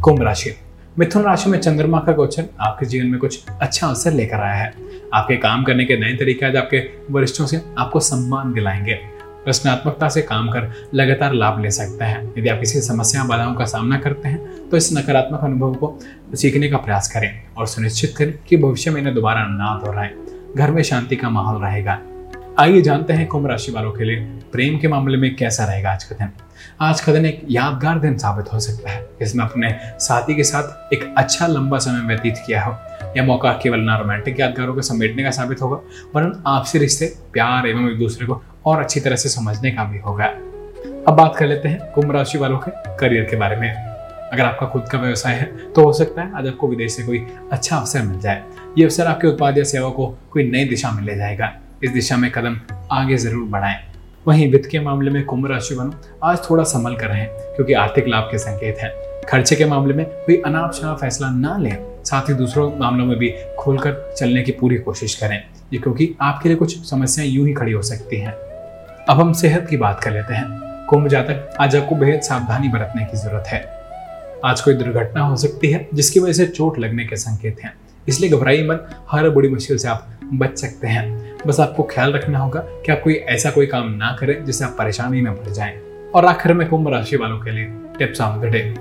कुंभ 0.00 0.22
राशि। 0.22 0.56
मिथुन 0.98 1.22
राशि 1.22 1.50
में 1.50 1.60
चंद्रमा 1.60 1.98
का 1.98 2.12
गोचर 2.12 2.44
आपके 2.60 2.86
जीवन 2.86 3.06
में 3.06 3.20
कुछ 3.20 3.44
अच्छा 3.60 3.86
अवसर 3.86 4.12
लेकर 4.12 4.36
आया 4.36 4.54
है। 4.54 4.74
आपके 5.14 5.36
काम 5.36 5.64
करने 5.64 5.84
के 5.84 5.96
नए 5.96 6.16
तरीके 6.16 6.46
आज 6.46 6.56
आपके 6.56 6.78
वरिष्ठों 7.10 7.46
से 7.46 7.60
आपको 7.78 8.00
सम्मान 8.00 8.52
दिलाएँगे। 8.52 9.11
रचनात्मकता 9.48 10.08
से 10.08 10.22
काम 10.22 10.48
कर 10.48 10.70
लगातार 10.94 11.32
लाभ 11.34 11.60
ले 11.62 11.70
सकते 11.70 12.04
हैं। 12.04 12.22
यदि 12.38 12.48
आप 12.48 12.60
किसी 12.60 12.80
समस्या 12.80 13.24
बाधाओं 13.24 13.54
का 13.54 13.64
सामना 13.64 13.98
करते 13.98 14.28
हैं 14.28 14.68
तो 14.68 14.76
इस 14.76 14.92
नकारात्मक 14.92 15.44
अनुभव 15.44 15.74
को 15.74 15.98
सीखने 16.34 16.68
का 16.68 16.76
प्रयास 16.76 17.12
करें 17.12 17.30
और 17.56 17.66
सुनिश्चित 17.66 18.14
करें 18.16 18.38
कि 18.48 18.56
भविष्य 18.56 18.90
में 18.90 19.00
इन्हें 19.00 19.14
दोबारा 19.14 19.44
ना 19.48 19.78
दोहराएँ। 19.84 20.10
घर 20.56 20.70
में 20.70 20.82
शांति 20.82 21.16
का 21.16 21.30
माहौल 21.30 21.62
रहेगा। 21.62 21.98
आइए 22.58 22.80
जानते 22.82 23.12
हैं 23.12 23.26
कुंभ 23.26 23.46
राशि 23.46 23.72
वालों 23.72 23.90
के 23.92 24.04
लिए 24.04 24.16
प्रेम 24.52 24.78
के 24.78 24.88
मामले 24.88 25.16
में 25.16 25.34
कैसा 25.36 25.64
रहेगा 25.64 25.92
आज 25.92 26.04
का 26.04 26.16
दिन। 26.16 26.32
आज 26.80 27.00
का 27.00 27.12
दिन 27.12 27.26
एक 27.26 27.40
यादगार 27.50 27.98
दिन 27.98 28.16
साबित 28.18 28.52
हो 28.52 28.58
सकता 28.60 28.90
है 28.90 29.06
इसमें 29.22 29.44
अपने 29.44 29.74
साथी 29.98 30.34
के 30.34 30.44
साथ 30.44 30.92
एक 30.94 31.14
अच्छा 31.18 31.46
लंबा 31.46 31.78
समय 31.78 32.06
व्यतीत 32.06 32.38
किया 32.46 32.64
हो। 32.64 32.76
यह 33.16 33.24
मौका 33.24 33.52
केवल 33.52 33.80
ना 33.80 33.96
रोमांटिक 33.98 34.40
यादगारों 34.40 34.74
को 34.74 34.82
समेटने 34.82 35.22
का 35.22 35.30
साबित 35.30 35.62
होगा, 35.62 35.76
वरन 36.14 36.42
आपसी 36.46 36.78
रिश्ते, 36.78 37.12
प्यार 37.32 37.66
एवं 37.66 37.90
एक 37.90 37.98
दूसरे 37.98 38.26
को 38.26 38.42
और 38.66 38.80
अच्छी 38.80 39.00
तरह 39.00 39.16
से 39.16 39.28
समझने 39.28 39.70
का 39.70 39.84
भी 39.84 39.98
होगा। 39.98 40.24
अब 41.08 41.14
बात 41.14 41.36
कर 41.36 41.46
लेते 41.46 41.68
हैं 41.68 41.92
कुंभ 41.92 42.12
राशि 42.12 42.38
वालों 42.38 42.58
के 42.58 42.96
करियर 42.96 43.24
के 43.24 43.36
बारे 43.36 43.56
में। 43.56 43.70
अगर 43.70 44.42
आपका 44.42 44.66
खुद 44.66 44.88
का 44.88 44.98
व्यवसाय 44.98 45.34
है 45.34 45.46
तो 45.72 45.84
हो 45.84 45.92
सकता 45.92 46.22
है 46.22 46.32
आज 46.32 46.46
आपको 46.46 46.68
विदेश 46.68 46.92
से 46.92 47.02
कोई 47.02 47.18
अच्छा 47.52 47.76
अवसर 47.76 48.02
मिल 48.02 48.20
जाए। 48.20 48.42
ये 48.78 48.84
अवसर 48.84 49.06
आपके 49.06 49.28
उत्पाद 49.28 49.58
या 49.58 49.64
सेवा 49.64 49.88
को 49.90 50.06
कोई 50.32 50.50
नई 50.50 50.64
दिशा 50.64 50.90
में 50.90 51.02
ले 51.02 51.16
जाएगा। 51.16 51.52
इस 51.84 51.90
दिशा 51.90 52.16
में 52.16 52.30
कदम 52.30 52.58
आगे 52.92 53.16
ज़रूर 53.16 53.48
बढ़ाएँ। 53.48 53.80
वहीं 54.26 54.50
वित्त 54.52 54.68
के 54.70 54.80
मामले 54.80 55.10
में 55.10 55.24
कुंभ 55.24 55.46
राशि 55.46 55.74
वालों 55.74 55.92
आज 56.24 56.38
थोड़ा 56.50 56.64
संभल 56.64 56.94
कर 56.96 57.06
रहें, 57.06 57.26
क्योंकि 57.56 57.72
आर्थिक 57.74 58.08
लाभ 58.08 58.28
के 58.30 58.38
संकेत 58.38 58.78
हैं। 58.78 58.90
खर्चे 59.28 59.56
के 59.56 59.64
मामले 59.64 59.94
में 59.94 60.04
कोई 60.06 60.40
अनाप 60.46 60.72
शनाप 60.72 61.00
फैसला 61.00 61.30
ना 61.30 61.56
लें। 61.56 61.76
साथ 62.04 62.28
ही 62.28 62.34
दूसरों 62.34 62.70
मामलों 62.78 63.06
में 63.06 63.16
भी 63.18 63.32
खोलकर 63.58 64.14
चलने 64.18 64.42
की 64.42 64.52
पूरी 64.52 64.76
कोशिश 64.78 65.14
करें। 65.14 65.36
ये 65.72 65.78
क्योंकि 65.78 66.14
आपके 66.20 66.48
लिए 66.48 66.58
कुछ 66.58 66.78
समस्याएँ 66.86 67.28
यूँ 67.28 67.46
ही 67.46 67.52
खड़ी 67.54 67.72
हो 67.72 67.82
सकती 67.82 68.20
हैं। 68.20 68.34
अब 69.08 69.20
हम 69.20 69.32
सेहत 69.32 69.66
की 69.70 69.76
बात 69.76 70.00
कर 70.04 70.10
लेते 70.10 70.34
हैं। 70.34 70.46
कुंभ 70.86 71.08
जातक, 71.08 71.54
आज 71.60 71.76
आपको 71.76 71.94
बेहद 71.94 72.20
सावधानी 72.20 72.68
बरतने 72.68 73.04
की 73.04 73.16
ज़रूरत 73.16 73.44
है। 73.46 73.68
आज 74.44 74.60
कोई 74.60 74.74
दुर्घटना 74.74 75.20
हो 75.20 75.36
सकती 75.36 75.70
है, 75.70 75.88
जिसकी 75.94 76.20
वजह 76.20 76.32
से 76.32 76.46
चोट 76.46 76.78
लगने 76.78 77.04
के 77.04 77.16
संकेत 77.16 77.56
हैं। 77.64 77.74
इसलिए 78.08 78.30
घबराइए 78.30 78.66
मत, 78.66 79.04
हर 79.10 79.30
बड़ी 79.30 79.48
मुश्किल 79.48 79.76
से 79.76 79.88
आप 79.88 80.18
बच 80.34 80.58
सकते 80.58 80.86
हैं। 80.86 81.36
बस 81.46 81.60
आपको 81.60 81.82
ख्याल 81.82 82.12
रखना 82.12 82.38
होगा 82.38 82.60
कि 82.60 82.92
आप 82.92 83.00
कोई 83.04 83.14
ऐसा 83.14 83.50
कोई 83.50 83.66
काम 83.66 83.94
ना 83.94 84.16
करें, 84.20 84.44
जिससे 84.44 84.64
आप 84.64 84.76
परेशानी 84.78 85.20
में 85.20 85.34
पड़ 85.34 85.50
जाएँ। 85.50 85.80
और 86.14 86.24
आखिर 86.24 86.52
में 86.52 86.68
कुंभ 86.68 86.88
राशि 86.88 87.16
वालों 87.16 87.40
के 87.40 87.50
लिए 87.50 87.64
tips 87.98 88.20
of 88.20 88.40
the 88.40 88.44
day 88.44 88.74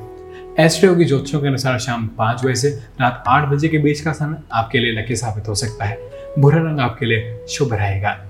astro 0.60 0.96
की 0.96 1.06
ज्योतिषों 1.06 1.42
के 1.42 1.48
अनुसार 1.48 1.80
शाम 1.80 2.08
पाँच 2.08 2.46
बजे 2.46 2.56
से 2.56 2.70
रात 3.02 3.24
आठ 3.28 3.50
बजे 3.50 3.68
के 3.68 3.78
बीच 3.78 4.02
का 4.02 4.12
समय 4.12 4.38
आपके 4.54 4.80
लिए 4.80 5.02
लकी 5.02 5.16
साबित 5.16 5.48
हो 5.48 5.56
सकता 5.56 5.86
है। 5.86 5.98
बुरा 6.40 6.58
रंग 6.58 6.80
आपके 6.80 7.06
लिए 7.06 7.46
शुभ 7.50 7.74
रहेगा। 7.74 8.26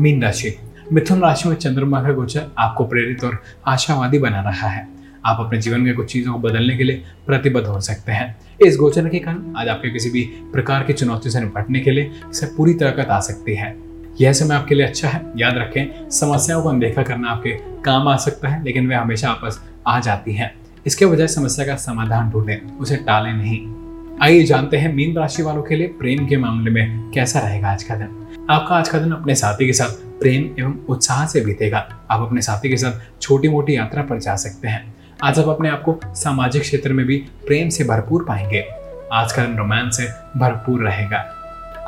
मीन 0.00 0.22
राशि। 0.22 0.58
मिथुन 0.92 1.20
राशि 1.20 1.48
में 1.48 1.56
चंद्रमा 1.56 2.02
का 2.02 2.12
गोचर 2.12 2.46
आपको 2.58 2.84
प्रेरित 2.84 3.24
और 3.24 3.42
आशावादी 3.66 4.18
बना 4.18 4.40
रहा 4.40 4.68
है। 4.68 4.88
आप 5.26 5.36
अपने 5.40 5.60
जीवन 5.60 5.80
में 5.80 5.94
कुछ 5.94 6.12
चीज़ों 6.12 6.32
को 6.32 6.38
बदलने 6.38 6.76
के 6.76 6.84
लिए 6.84 7.04
प्रतिबद्ध 7.26 7.66
हो 7.66 7.80
सकते 7.80 8.12
हैं। 8.12 8.36
इस 8.66 8.76
गोचर 8.76 9.08
के 9.08 9.18
कारण 9.18 9.54
आज 9.56 9.68
आपके 9.68 9.90
किसी 9.90 10.10
भी 10.10 10.22
प्रकार 10.52 10.82
की 10.82 10.92
चुनौती 10.92 11.30
से 11.30 11.40
निपटने 11.40 11.80
के 11.80 11.90
लिए 11.90 12.10
इसे 12.30 12.46
पूरी 12.46 12.74
ताकत 12.74 13.06
आ 13.10 13.20
सकती 13.20 13.54
है। 13.54 13.76
यह 14.20 14.32
समय 14.32 14.54
आपके 14.54 14.74
लिए 14.74 14.86
अच्छा 14.86 15.08
है। 15.08 15.22
याद 15.36 15.54
रखें, 15.56 16.10
समस्याओं 16.10 16.62
को 16.62 16.68
अनदेखा 16.68 17.02
करना 17.02 17.30
आपके 17.30 17.50
काम 17.84 18.08
आ 18.08 18.16
सकता 18.16 18.48
है, 18.48 18.64
लेकिन 18.64 18.88
वे 18.88 18.94
हमेशा 18.94 19.28
आपस 19.28 19.64
आ 19.86 20.00
जाती 20.00 20.32
हैं। 20.32 20.54
इसके 20.86 21.06
बजाय 21.06 21.26
समस्या 21.26 21.66
का 21.66 21.76
समाधान 21.76 22.30
ढूंढें, 22.30 22.78
उसे 22.78 22.96
टालें 22.96 23.32
नहीं। 23.32 23.86
आइए 24.22 24.44
जानते 24.44 24.76
हैं 24.76 24.94
मीन 24.94 25.16
राशि 25.16 25.42
वालों 25.42 25.62
के 25.62 25.76
लिए 25.76 25.86
प्रेम 25.86 26.26
के 26.26 26.36
मामले 26.36 26.70
में 26.70 27.10
कैसा 27.10 27.40
रहेगा 27.40 27.68
आज 27.68 27.82
का 27.82 27.94
दिन। 27.94 28.25
आपका 28.50 28.74
आज 28.74 28.88
का 28.88 28.98
दिन 28.98 29.12
अपने 29.12 29.34
साथी 29.34 29.66
के 29.66 29.72
साथ 29.72 29.94
प्रेम 30.18 30.42
एवं 30.60 30.74
उत्साह 30.88 31.24
से 31.26 31.40
बीतेगा। 31.40 31.78
आप 32.10 32.20
अपने 32.20 32.42
साथी 32.42 32.68
के 32.68 32.76
साथ 32.76 33.20
छोटी 33.22 33.48
मोटी 33.48 33.76
यात्रा 33.76 34.02
पर 34.02 34.18
जा 34.18 34.34
सकते 34.36 34.68
हैं। 34.68 34.94
आज 35.24 35.38
आप 35.38 35.48
अपने 35.48 35.68
आप 35.68 35.82
को 35.82 35.98
सामाजिक 36.14 36.62
क्षेत्र 36.62 36.92
में 36.92 37.04
भी 37.06 37.16
प्रेम 37.46 37.68
से 37.68 37.84
भरपूर 37.84 38.24
पाएँगे। 38.24 38.64
आज 39.12 39.32
का 39.32 39.44
दिन 39.44 39.56
रोमांस 39.56 39.96
से 39.96 40.06
भरपूर 40.36 40.84
रहेगा। 40.84 41.18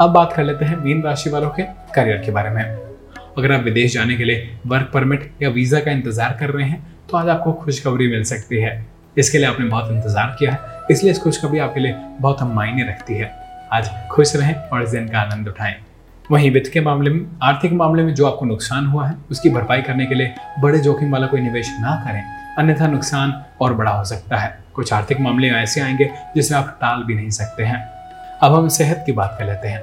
अब 0.01 0.11
बात 0.11 0.33
कर 0.33 0.45
लेते 0.45 0.65
हैं 0.65 0.77
मीन 0.77 1.03
राशि 1.03 1.31
वालों 1.31 1.51
के 1.51 1.63
करियर 1.95 2.23
के 2.25 2.33
बारे 2.33 2.51
में। 2.51 2.63
अगर 2.63 3.53
आप 3.53 3.65
विदेश 3.65 3.93
जाने 3.95 4.17
के 4.17 4.25
लिए 4.25 4.59
वर्क 4.67 4.91
परमिट 4.95 5.31
या 5.43 5.49
वीज़ा 5.51 5.81
का 5.81 5.91
इंतज़ार 5.93 6.37
कर 6.41 6.51
रहे 6.51 6.69
हैं 6.69 6.85
तो 7.11 7.17
आज 7.17 7.29
आपको 7.29 7.53
खुशखबरी 7.55 8.11
मिल 8.11 8.25
सकती 8.27 8.63
है। 8.63 8.87
इसके 9.19 9.39
लिए 9.39 9.47
आपने 9.47 9.67
बहुत 9.67 9.93
इंतज़ार 9.93 10.37
किया 10.39 10.53
है, 10.53 10.87
इसलिए 10.91 11.13
इस 11.13 11.19
खुशखबरी 11.19 11.59
आपके 11.61 11.81
लिए 11.81 11.95
बहुत 12.21 12.43
मायने 12.45 12.89
रखती 12.89 13.15
है। 13.15 13.35
आज 13.73 13.91
खुश 14.11 14.37
रहें 14.37 14.55
और 14.55 14.83
इस 14.83 14.91
दिन 14.91 15.09
का 15.09 15.21
आनंद 15.21 15.49
उठाएँ। 15.49 15.75
वहीं 16.33 16.51
वित्त 16.51 16.73
के 16.73 16.81
मामले 16.81 17.11
में, 17.11 17.27
आर्थिक 17.43 17.73
मामले 17.73 18.03
में 18.03 18.15
जो 18.15 18.27
आपको 18.27 18.47
नुकसान 18.47 18.87
हुआ 18.87 19.09
है, 19.09 19.17
उसकी 19.31 19.51
भरपाई 19.51 19.83
करने 19.83 20.07
के 20.07 20.15
लिए 20.15 20.35
बड़े 20.61 20.79
जोखिम 20.79 21.13
वाला 21.13 21.27
कोई 21.27 21.41
निवेश 21.41 21.77
ना 21.81 22.05
करें। 22.07 22.23
अन्यथा 22.59 22.87
नुकसान 22.87 23.45
और 23.61 23.75
बड़ा 23.75 23.91
हो 23.91 24.05
सकता 24.05 24.37
है। 24.37 24.59
कुछ 24.75 24.93
आर्थिक 24.93 25.21
मामले 25.21 25.49
ऐसे 25.49 25.81
आएँगे 25.81 26.11
जिसे 26.37 26.55
आप 26.55 26.79
टाल 26.81 27.03
भी 27.03 27.15
नहीं 27.15 27.31
सकते 27.31 27.63
हैं। 27.63 27.85
अब 28.43 28.55
हम 28.55 28.69
सेहत 28.69 29.03
की 29.07 29.13
बात 29.13 29.37
कर 29.39 29.47
लेते 29.47 29.69
हैं। 29.69 29.83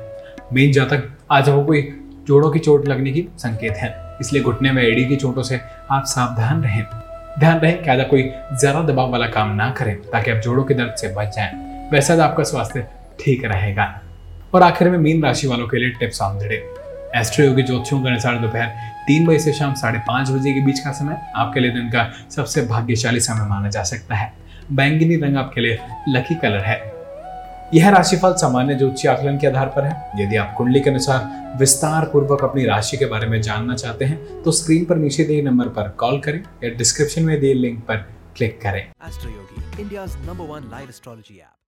मेन 0.53 0.71
जातक 0.71 1.17
आज 1.31 1.49
आपको 1.49 1.65
कोई 1.65 1.81
जोड़ों 2.27 2.51
की 2.51 2.60
चोट 2.60 2.88
लगने 2.88 3.12
की 3.12 3.27
संकेत 3.38 3.73
है। 3.73 4.17
इसलिए 4.21 4.43
घुटने 4.43 4.71
में 4.71 4.84
एडी 4.84 5.05
की 5.05 5.15
चोटों 5.15 5.43
से 5.43 5.62
आप 5.91 6.03
सावधान 6.05 6.63
रहें। 6.63 6.84
ध्यान 7.39 7.60
रहे 7.60 7.71
कि 7.71 8.05
कोई 8.05 8.31
ज़्यादा 8.60 8.81
दबाव 8.81 9.12
वाला 9.12 9.27
काम 9.27 9.55
ना 9.55 9.69
करें, 9.69 9.95
ताकि 9.95 10.31
आप 10.31 10.38
जोड़ों 10.38 10.63
के 10.63 10.73
दर्द 10.73 10.95
से 10.95 11.08
बच 11.08 11.36
जाएँ। 11.36 11.51
वैसा 11.91 12.25
आपका 12.25 12.43
स्वास्थ्य 12.43 12.88
ठीक 13.19 13.45
रहेगा। 13.45 14.01
और 14.53 14.63
आखिर 14.63 14.89
में 14.89 14.97
मीन 14.97 15.23
राशि 15.23 15.47
वालों 15.47 15.67
के 15.67 15.77
लिए 15.77 15.89
tips 15.99 16.21
on 16.21 16.38
the 16.39 16.47
day 16.49 16.63
AstroYogi 17.45 17.63
ज्योतिषों 17.63 18.01
के 18.03 18.10
अनुसार 18.10 18.38
दोपहर 18.39 18.67
तीन 19.08 19.25
बजे 19.27 19.39
से 19.39 19.53
शाम 19.53 19.73
साढ़े 19.73 19.99
पाँच 20.08 20.29
बजे 20.29 20.53
के 20.53 20.62
बीच 20.65 20.79
का 20.79 20.91
समय 20.91 21.17
आपके 21.36 21.60
लिए 21.60 21.71
दिन 21.71 21.89
का 21.89 22.12
सबसे 22.36 22.62
भाग्यशाली 22.65 23.19
समय 23.19 23.47
माना 23.49 23.69
जा 23.69 23.84
सकता 23.84 24.15
है। 24.15 24.34
बैंगनी 24.71 25.15
रंग 25.15 25.38
आपके 25.38 25.62
लिए 25.62 25.79
लकी 26.10 26.36
कलर 26.36 26.63
है। 26.65 26.77
यह 27.73 27.89
राशिफल 27.89 28.34
सामान्य 28.34 28.75
ज्योतिषी 28.75 29.08
आकलन 29.08 29.38
के 29.38 29.47
आधार 29.47 29.67
पर 29.75 29.86
है। 29.86 30.23
यदि 30.23 30.36
आप 30.36 30.53
कुंडली 30.58 30.79
के 30.79 30.89
अनुसार 30.89 31.58
विस्तार 31.60 32.05
पूर्वक 32.05 32.43
अपनी 32.43 32.65
राशि 32.65 32.97
के 32.97 33.05
बारे 33.05 33.27
में 33.27 33.41
जानना 33.41 33.75
चाहते 33.75 34.05
हैं 34.05 34.43
तो 34.43 34.51
स्क्रीन 34.51 34.86
पर 34.86 34.95
नीचे 34.95 35.23
दिए 35.23 35.41
नंबर 35.41 35.67
पर 35.77 35.89
कॉल 35.99 36.19
करें 36.19 36.43
या 36.63 36.69
डिस्क्रिप्शन 36.77 37.23
में 37.23 37.39
दिए 37.39 37.53
लिंक 37.53 37.79
पर 37.81 38.05
क्लिक 38.38 38.60
करें। 38.62 38.86
Astro 39.08 39.29
Yogi, 39.29 39.84
India's 39.84 40.17
number 40.29 40.49
one 40.55 40.71
live 40.71 40.89
astrology 40.89 41.39
app. 41.41 41.64